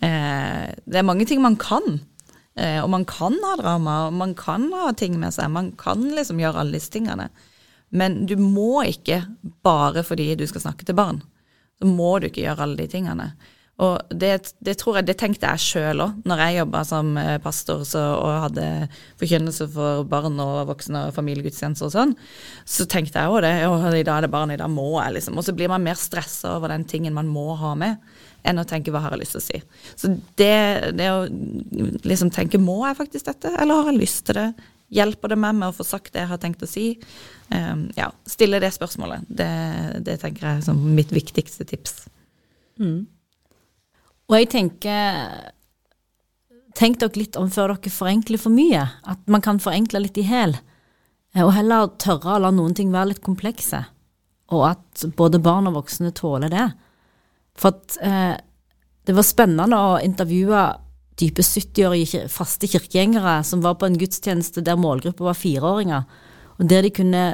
Eh, 0.00 0.70
det 0.72 1.00
er 1.00 1.06
mange 1.06 1.26
ting 1.28 1.42
man 1.44 1.58
kan. 1.60 1.98
Eh, 2.54 2.78
og 2.80 2.88
man 2.94 3.04
kan 3.10 3.36
ha 3.42 3.56
drama, 3.60 3.98
og 4.06 4.16
man 4.16 4.32
kan 4.38 4.70
ha 4.72 4.92
ting 4.96 5.18
med 5.20 5.34
seg. 5.34 5.50
Man 5.52 5.72
kan 5.80 6.06
liksom 6.14 6.40
gjøre 6.40 6.62
alle 6.62 6.78
disse 6.78 6.94
tingene. 6.94 7.28
Men 7.94 8.22
du 8.30 8.36
må 8.40 8.86
ikke, 8.88 9.24
bare 9.66 10.06
fordi 10.06 10.32
du 10.38 10.46
skal 10.48 10.68
snakke 10.68 10.86
til 10.86 10.96
barn, 10.98 11.20
så 11.78 11.90
må 11.90 12.16
du 12.18 12.30
ikke 12.30 12.46
gjøre 12.46 12.64
alle 12.64 12.80
de 12.80 12.88
tingene. 12.90 13.32
Og 13.82 14.12
det, 14.14 14.52
det, 14.62 14.76
tror 14.78 15.00
jeg, 15.00 15.08
det 15.08 15.16
tenkte 15.18 15.50
jeg 15.50 15.62
sjøl 15.64 16.02
òg, 16.04 16.18
når 16.28 16.42
jeg 16.44 16.58
jobba 16.60 16.82
som 16.86 17.08
eh, 17.18 17.38
pastor 17.42 17.80
så, 17.88 18.02
og 18.20 18.44
hadde 18.44 18.66
forkynnelse 19.18 19.66
for 19.74 20.04
barn 20.06 20.38
og 20.42 20.68
voksne 20.68 21.08
og 21.08 21.16
familiegudstjenester 21.16 21.88
og 21.88 21.94
sånn. 21.94 22.12
Så 22.70 22.86
tenkte 22.90 23.18
jeg 23.18 23.32
òg 23.32 23.42
det. 23.42 23.54
og 23.66 23.88
i 23.90 24.04
dag 24.06 24.20
er 24.20 24.26
det 24.28 24.30
barn, 24.34 24.52
i 24.54 24.60
dag 24.60 24.70
må 24.70 24.92
jeg, 25.00 25.16
liksom. 25.16 25.40
Og 25.40 25.46
så 25.46 25.54
blir 25.58 25.72
man 25.72 25.82
mer 25.82 25.98
stressa 25.98 26.54
over 26.54 26.70
den 26.70 26.86
tingen 26.86 27.16
man 27.16 27.30
må 27.30 27.56
ha 27.58 27.72
med, 27.78 27.98
enn 28.46 28.62
å 28.62 28.66
tenke 28.68 28.94
hva 28.94 29.02
har 29.02 29.16
jeg 29.16 29.24
lyst 29.24 29.34
til 29.34 29.42
å 29.42 29.46
si. 29.48 29.60
Så 29.98 30.12
det, 30.38 30.94
det 30.94 31.10
å 31.10 31.24
liksom 32.06 32.30
tenke 32.34 32.60
må 32.62 32.84
jeg 32.86 33.00
faktisk 33.00 33.26
dette, 33.32 33.56
eller 33.58 33.82
har 33.82 33.90
jeg 33.90 34.04
lyst 34.04 34.22
til 34.28 34.38
det? 34.38 34.48
Hjelper 34.94 35.32
det 35.32 35.40
meg 35.40 35.56
med 35.58 35.72
å 35.72 35.74
få 35.74 35.82
sagt 35.88 36.12
det 36.14 36.22
jeg 36.22 36.30
har 36.30 36.38
tenkt 36.38 36.62
å 36.62 36.70
si? 36.70 36.92
Um, 37.48 37.88
ja, 37.98 38.12
stille 38.30 38.60
det 38.62 38.70
spørsmålet. 38.76 39.26
Det, 39.26 39.50
det 40.06 40.20
tenker 40.22 40.46
jeg 40.46 40.66
som 40.68 40.78
mitt 40.94 41.10
viktigste 41.10 41.66
tips. 41.66 42.04
Mm. 42.78 43.08
Og 44.34 44.40
jeg 44.42 44.50
tenker 44.50 45.50
Tenk 46.74 46.98
dere 46.98 47.20
litt 47.20 47.36
om 47.38 47.46
før 47.54 47.76
dere 47.76 47.90
forenkler 47.94 48.40
for 48.42 48.50
mye. 48.50 48.80
At 49.06 49.20
man 49.30 49.42
kan 49.44 49.60
forenkle 49.62 50.00
litt 50.02 50.16
i 50.18 50.24
hæl. 50.26 50.56
Og 51.38 51.52
heller 51.54 51.92
tørre 52.02 52.34
å 52.34 52.40
la 52.42 52.50
noen 52.50 52.74
ting 52.74 52.90
være 52.90 53.12
litt 53.12 53.20
komplekse. 53.22 53.84
Og 54.50 54.64
at 54.72 55.04
både 55.14 55.38
barn 55.38 55.70
og 55.70 55.76
voksne 55.78 56.10
tåler 56.18 56.50
det. 56.50 56.64
For 57.54 57.76
at 57.76 57.94
eh, 58.02 58.34
det 59.06 59.14
var 59.14 59.26
spennende 59.28 59.78
å 59.78 59.94
intervjue 60.02 60.64
dype 61.20 61.44
70-årige 61.46 62.24
faste 62.32 62.66
kirkegjengere 62.70 63.36
som 63.46 63.62
var 63.62 63.78
på 63.78 63.86
en 63.86 63.98
gudstjeneste 64.00 64.64
der 64.66 64.78
målgruppa 64.80 65.28
var 65.28 65.38
fireåringer, 65.38 66.06
og 66.58 66.70
der 66.70 66.86
de 66.86 66.90
kunne 66.94 67.24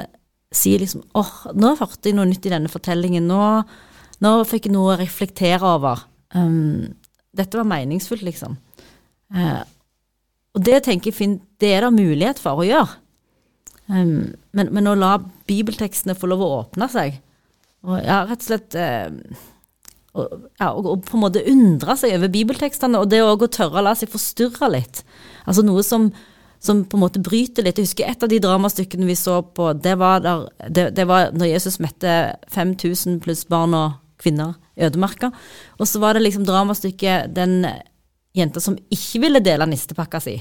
si 0.53 0.75
liksom 0.77 1.01
åh, 1.17 1.31
oh, 1.47 1.55
nå 1.57 1.73
hørte 1.79 2.11
jeg 2.11 2.17
noe 2.17 2.27
nytt 2.29 2.45
i 2.45 2.53
denne 2.53 2.69
fortellingen, 2.69 3.25
nå, 3.25 3.41
nå 4.21 4.33
fikk 4.45 4.67
jeg 4.67 4.75
noe 4.75 4.93
å 4.93 4.99
reflektere 4.99 5.65
over. 5.79 6.03
Um, 6.35 6.93
dette 7.35 7.59
var 7.59 7.67
meningsfullt, 7.67 8.23
liksom. 8.27 8.57
Uh, 9.35 9.63
og 10.55 10.65
det 10.67 10.81
tenker 10.87 11.11
jeg 11.11 11.39
det 11.61 11.71
er 11.75 11.85
det 11.85 11.93
mulighet 11.95 12.41
for 12.41 12.61
å 12.61 12.67
gjøre. 12.67 12.99
Um, 13.91 14.33
men, 14.55 14.71
men, 14.71 14.87
å 14.87 14.97
la 14.97 15.17
bibeltekstene 15.49 16.15
få 16.15 16.29
lov 16.31 16.43
å 16.43 16.51
åpne 16.61 16.87
seg, 16.91 17.19
og 17.87 17.97
ja, 17.97 18.21
rett 18.29 18.43
og 18.43 18.45
slett 18.45 18.77
uh, 18.77 19.09
og, 20.11 20.27
ja, 20.59 20.67
og, 20.69 20.85
og, 20.85 21.05
på 21.07 21.15
en 21.17 21.23
måte 21.23 21.43
undre 21.47 21.95
seg 21.99 22.17
over 22.17 22.31
bibeltekstene, 22.31 22.99
og 22.99 23.11
det 23.11 23.21
å 23.23 23.35
tørre 23.47 23.79
å 23.79 23.85
la 23.85 23.95
seg 23.97 24.11
forstyrre 24.11 24.69
litt. 24.73 25.01
Altså 25.45 25.63
noe 25.65 25.83
som, 25.87 26.09
som, 26.59 26.83
på 26.83 26.97
en 26.97 27.03
måte 27.05 27.23
bryter 27.23 27.65
litt. 27.65 27.79
Jeg 27.79 27.89
husker 27.89 28.09
et 28.11 28.23
av 28.23 28.31
de 28.31 28.41
dramastykkene 28.43 29.07
vi 29.07 29.15
så 29.19 29.39
på, 29.41 29.71
det 29.79 29.95
var, 30.01 30.19
der, 30.25 30.43
det, 30.67 30.89
det 30.99 31.07
var 31.09 31.31
når 31.35 31.53
Jesus 31.53 31.79
mette 31.83 32.17
5000 32.51 33.21
pluss 33.23 33.45
barn 33.49 33.75
og 33.77 34.01
kvinner 34.21 34.57
ødemarka. 34.77 35.31
Og 35.79 35.89
så 35.89 36.01
var 36.01 36.15
det 36.15 36.25
liksom 36.25 36.45
dramastykket 36.47 37.33
den 37.35 37.65
jenta 38.37 38.63
som 38.63 38.77
ikke 38.91 39.21
ville 39.25 39.43
dele 39.43 39.67
nistepakka 39.69 40.21
si. 40.23 40.37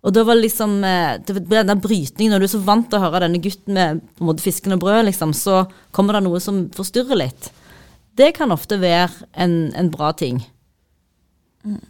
Og 0.00 0.14
da 0.16 0.24
var 0.24 0.38
det 0.38 0.46
liksom 0.46 0.78
eh, 0.86 1.18
det 1.26 1.42
ble 1.44 1.62
den 1.66 1.82
brytningen, 1.82 2.32
når 2.32 2.42
du 2.42 2.48
er 2.48 2.54
så 2.54 2.62
vant 2.64 2.88
til 2.88 3.00
å 3.00 3.04
høre 3.04 3.26
denne 3.26 3.40
gutten 3.44 3.76
med 3.76 4.00
på 4.16 4.24
en 4.24 4.30
måte 4.30 4.44
fisken 4.44 4.76
og 4.76 4.80
brød, 4.84 5.04
liksom, 5.10 5.34
så 5.36 5.64
kommer 5.96 6.16
det 6.16 6.24
noe 6.24 6.40
som 6.40 6.64
forstyrrer 6.76 7.20
litt. 7.20 7.50
Det 8.16 8.32
kan 8.36 8.52
ofte 8.52 8.80
være 8.80 9.28
en, 9.44 9.56
en 9.76 9.90
bra 9.92 10.12
ting. 10.16 10.40
Mm. 11.64 11.80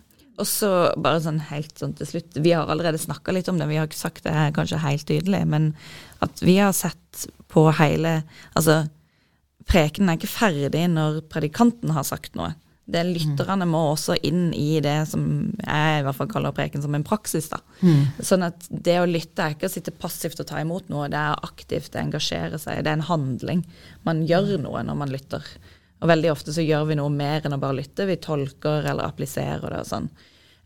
Og 0.41 0.49
så 0.49 0.71
bare 0.99 1.21
sånn 1.23 1.43
helt 1.51 1.75
sånn 1.79 1.93
til 1.99 2.09
slutt, 2.09 2.39
vi 2.43 2.55
har 2.57 2.71
allerede 2.71 2.99
snakka 3.01 3.35
litt 3.37 3.51
om 3.53 3.59
det, 3.61 3.69
vi 3.71 3.79
har 3.79 3.87
ikke 3.87 3.99
sagt 3.99 4.25
det 4.27 4.35
kanskje 4.57 4.81
helt 4.83 5.07
tydelig, 5.07 5.43
men 5.53 5.71
at 6.25 6.43
vi 6.43 6.57
har 6.59 6.73
sett 6.77 7.27
på 7.51 7.67
hele 7.77 8.21
Altså 8.55 8.85
prekenen 9.68 10.12
er 10.12 10.18
ikke 10.18 10.31
ferdig 10.31 10.87
når 10.92 11.23
predikanten 11.33 11.92
har 11.96 12.07
sagt 12.09 12.37
noe. 12.38 12.55
Det 12.90 13.03
Lytterne 13.07 13.66
må 13.70 13.81
også 13.92 14.16
inn 14.27 14.49
i 14.57 14.81
det 14.83 14.96
som 15.12 15.23
jeg 15.62 15.99
i 16.01 16.05
hvert 16.07 16.16
fall 16.16 16.31
kaller 16.31 16.55
preken 16.57 16.83
som 16.83 16.94
en 16.96 17.05
praksis. 17.07 17.46
da. 17.53 17.61
Mm. 17.87 18.01
Sånn 18.18 18.46
at 18.49 18.66
det 18.70 18.96
å 18.99 19.07
lytte 19.07 19.44
er 19.44 19.55
ikke 19.55 19.68
å 19.70 19.73
sitte 19.73 19.94
passivt 19.94 20.42
og 20.42 20.49
ta 20.51 20.62
imot 20.62 20.90
noe, 20.90 21.07
det 21.12 21.20
er 21.20 21.44
aktivt, 21.46 21.92
det 21.94 22.03
engasjere 22.03 22.59
seg, 22.59 22.83
det 22.83 22.90
er 22.90 22.99
en 22.99 23.07
handling. 23.07 23.62
Man 24.09 24.25
gjør 24.27 24.57
noe 24.64 24.83
når 24.87 24.99
man 25.05 25.12
lytter. 25.12 25.46
Og 26.01 26.11
veldig 26.11 26.33
ofte 26.33 26.55
så 26.57 26.64
gjør 26.64 26.88
vi 26.90 26.99
noe 26.99 27.12
mer 27.14 27.44
enn 27.44 27.55
å 27.55 27.61
bare 27.62 27.79
lytte, 27.79 28.09
vi 28.09 28.18
tolker 28.18 28.88
eller 28.90 29.07
appliserer 29.07 29.68
det 29.68 29.85
og 29.85 29.90
sånn. 29.90 30.11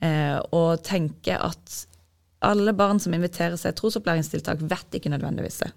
Eh, 0.04 0.38
og 0.54 0.84
tenker 0.86 1.42
at 1.44 1.80
alle 2.44 2.74
barn 2.76 3.00
som 3.00 3.14
inviterer 3.16 3.56
seg 3.60 3.76
trosopplæringstiltak, 3.78 4.62
vet 4.70 4.98
ikke 4.98 5.12
nødvendigvis 5.12 5.62
det. 5.64 5.72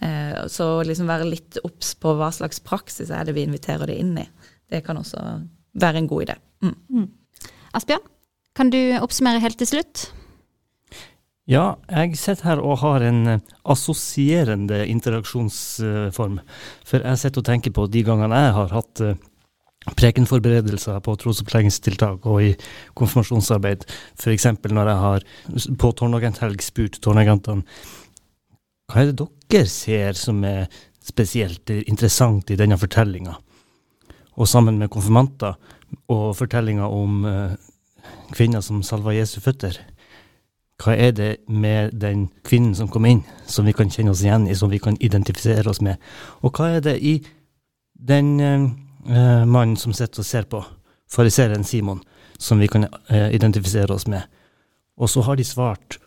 Eh, 0.00 0.46
så 0.52 0.68
liksom 0.86 1.08
være 1.08 1.28
litt 1.28 1.60
obs 1.64 1.94
på 2.00 2.16
hva 2.18 2.30
slags 2.34 2.60
praksis 2.64 3.12
er 3.12 3.26
det 3.26 3.36
vi 3.36 3.46
inviterer 3.46 3.88
det 3.90 3.98
inn 4.00 4.16
i. 4.20 4.26
Det 4.70 4.82
kan 4.86 4.98
også 5.00 5.22
være 5.80 6.02
en 6.02 6.10
god 6.10 6.26
idé. 6.26 6.36
Mm. 6.64 6.76
Mm. 6.90 7.08
Asbjørn, 7.76 8.06
kan 8.56 8.72
du 8.72 8.80
oppsummere 9.00 9.42
helt 9.44 9.58
til 9.60 9.70
slutt? 9.74 10.08
Ja, 11.46 11.76
jeg 11.86 12.16
sitter 12.18 12.48
her 12.48 12.60
og 12.64 12.80
har 12.82 13.04
en 13.06 13.20
eh, 13.36 13.42
assosierende 13.70 14.82
interaksjonsform. 14.90 16.40
For 16.86 17.06
jeg 17.06 17.22
sitter 17.22 17.42
og 17.42 17.46
tenker 17.46 17.74
på 17.76 17.86
de 17.86 18.02
gangene 18.06 18.40
jeg 18.48 18.56
har 18.56 18.74
hatt 18.74 19.02
eh, 19.06 19.20
prekenforberedelser 19.94 20.98
på 21.06 21.14
trosopplæringstiltak 21.22 22.26
og 22.26 22.42
i 22.42 22.50
konfirmasjonsarbeid. 22.98 23.86
F.eks. 24.18 24.48
når 24.66 24.90
jeg 24.90 25.04
har 25.04 25.28
på 25.78 25.92
tårnagenthelg 26.00 26.66
spurt 26.66 26.98
tårnagentene 27.04 27.62
hva 28.86 29.02
er 29.02 29.08
det 29.10 29.16
dere 29.18 29.35
ser 29.50 30.12
som 30.12 30.44
er 30.44 30.66
spesielt 31.02 31.70
interessant 31.70 32.50
i 32.50 32.56
denne 32.56 32.78
fortellinga? 32.78 33.34
Og 34.36 34.48
sammen 34.48 34.78
med 34.78 34.90
konfirmanter 34.90 35.54
og 36.08 36.36
fortellinga 36.36 36.86
om 36.86 37.24
uh, 37.24 37.52
kvinner 38.32 38.60
som 38.60 38.82
salva 38.82 39.14
Jesu 39.14 39.40
føtter, 39.40 39.78
hva 40.82 40.92
er 40.92 41.12
det 41.12 41.36
med 41.48 41.94
den 41.96 42.28
kvinnen 42.44 42.74
som 42.74 42.88
kom 42.88 43.06
inn, 43.06 43.22
som 43.46 43.64
vi 43.64 43.72
kan 43.72 43.88
kjenne 43.88 44.10
oss 44.12 44.22
igjen 44.22 44.46
i, 44.46 44.54
som 44.54 44.70
vi 44.70 44.78
kan 44.78 44.96
identifisere 45.00 45.70
oss 45.70 45.80
med? 45.80 45.96
Og 46.42 46.52
hva 46.52 46.76
er 46.76 46.80
det 46.84 46.98
i 47.00 47.16
den 47.96 48.40
uh, 48.40 49.44
mannen 49.46 49.76
som 49.76 49.94
sitter 49.96 50.20
og 50.20 50.26
ser 50.26 50.44
på, 50.50 50.64
fariseeren 51.08 51.64
Simon 51.64 52.02
som 52.38 52.58
vi 52.58 52.68
kan 52.68 52.86
eh, 53.08 53.34
identifisere 53.34 53.94
oss 53.94 54.06
med. 54.06 54.22
Og 54.96 55.10
så 55.10 55.20
har 55.20 55.36
de 55.36 55.44
svart 55.44 55.98
eh, 55.98 56.05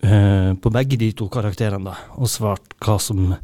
på 0.00 0.72
begge 0.72 0.96
de 1.00 1.10
to 1.16 1.28
karakterene, 1.32 1.92
da, 1.92 1.96
og 2.16 2.30
svart 2.30 2.76
hva 2.84 2.96
som 3.02 3.34
eh, 3.34 3.42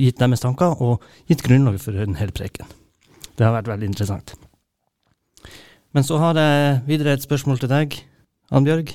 Gitt 0.00 0.20
deres 0.20 0.40
tanker, 0.40 0.78
og 0.80 1.02
gitt 1.28 1.42
grunnlaget 1.44 1.82
for 1.84 1.96
en 2.00 2.16
hel 2.16 2.30
preken. 2.32 2.68
Det 3.36 3.44
har 3.44 3.52
vært 3.52 3.68
veldig 3.68 3.90
interessant. 3.90 4.32
Men 5.92 6.06
så 6.06 6.16
har 6.22 6.38
jeg 6.38 6.78
videre 6.86 7.12
et 7.16 7.24
spørsmål 7.24 7.60
til 7.60 7.68
deg, 7.72 7.98
Annbjørg. 8.54 8.94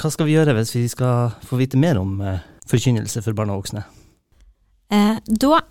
Hva 0.00 0.10
skal 0.10 0.26
vi 0.26 0.34
gjøre 0.34 0.56
hvis 0.56 0.74
vi 0.74 0.86
skal 0.90 1.34
få 1.46 1.58
vite 1.60 1.78
mer 1.78 2.00
om 2.00 2.16
eh, 2.24 2.42
forkynnelse 2.70 3.22
for 3.22 3.36
barn 3.38 3.52
og 3.54 3.62
voksne? 3.62 3.84
Eh, 4.90 5.20
da 5.28 5.52
eh, 5.60 5.68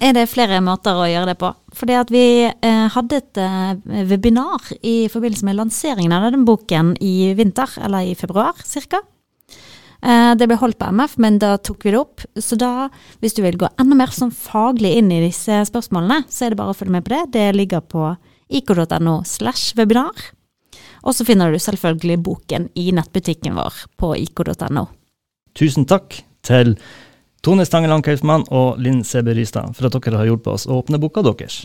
er 0.00 0.16
det 0.16 0.28
flere 0.32 0.60
måter 0.64 0.96
å 0.96 1.08
gjøre 1.08 1.32
det 1.32 1.38
på. 1.40 1.52
Fordi 1.76 1.96
at 2.00 2.10
vi 2.12 2.24
eh, 2.48 2.86
hadde 2.94 3.20
et 3.20 3.40
eh, 3.40 4.04
webinar 4.08 4.72
i 4.80 5.04
forbindelse 5.12 5.46
med 5.46 5.58
lanseringen 5.58 6.14
av 6.16 6.30
den 6.32 6.46
boken 6.48 6.94
i 7.04 7.32
vinter, 7.38 7.70
eller 7.84 8.08
i 8.08 8.16
februar 8.18 8.56
ca. 8.56 9.02
Eh, 10.00 10.32
det 10.40 10.48
ble 10.48 10.56
holdt 10.60 10.80
på 10.80 10.88
MF, 10.96 11.18
men 11.20 11.38
da 11.42 11.54
tok 11.60 11.84
vi 11.84 11.92
det 11.94 12.00
opp. 12.00 12.24
Så 12.40 12.56
da, 12.60 12.88
hvis 13.20 13.36
du 13.36 13.42
vil 13.44 13.60
gå 13.60 13.68
enda 13.80 13.98
mer 13.98 14.12
sånn 14.14 14.32
faglig 14.32 14.94
inn 14.98 15.12
i 15.12 15.22
disse 15.26 15.62
spørsmålene, 15.68 16.24
så 16.32 16.46
er 16.46 16.54
det 16.54 16.60
bare 16.62 16.74
å 16.74 16.78
følge 16.78 16.96
med 16.96 17.06
på 17.06 17.14
det. 17.14 17.22
Det 17.36 17.46
ligger 17.58 17.84
på 17.84 18.14
ik.no 18.50 19.20
slash 19.28 19.76
webinar. 19.78 20.30
Og 21.04 21.16
så 21.16 21.24
finner 21.24 21.52
du 21.52 21.60
selvfølgelig 21.60 22.18
boken 22.24 22.70
i 22.76 22.90
nettbutikken 22.96 23.56
vår 23.56 23.84
på 24.00 24.14
ik.no. 24.20 24.88
Tusen 25.56 25.86
takk 25.88 26.18
til 26.46 26.76
Tone 27.40 27.64
Stangeland 27.64 28.04
Kaufmann 28.04 28.42
og 28.52 28.80
Linn 28.84 29.00
Sebe 29.06 29.32
Rystad 29.32 29.72
for 29.76 29.88
at 29.88 29.94
dere 29.96 30.18
har 30.20 30.28
hjulpet 30.28 30.50
oss 30.52 30.66
å 30.68 30.76
åpne 30.82 30.98
boka 31.00 31.22
deres. 31.24 31.62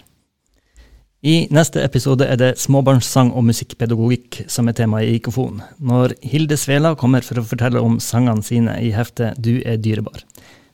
I 1.25 1.49
neste 1.51 1.81
episode 1.83 2.23
er 2.29 2.37
det 2.39 2.51
småbarnssang 2.61 3.33
og 3.35 3.47
musikkpedagogikk 3.49 4.45
som 4.51 4.69
er 4.69 4.77
tema 4.77 5.01
i 5.03 5.15
Ikofon, 5.17 5.59
når 5.81 6.13
Hilde 6.23 6.55
Svela 6.55 6.93
kommer 6.95 7.25
for 7.25 7.41
å 7.41 7.47
fortelle 7.49 7.81
om 7.83 7.97
sangene 7.99 8.45
sine 8.45 8.77
i 8.79 8.93
heftet 8.95 9.41
Du 9.41 9.57
er 9.65 9.81
dyrebar. 9.81 10.23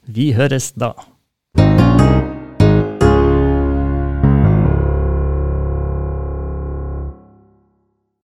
Vi 0.06 0.34
høres 0.38 0.70
da. 0.78 0.92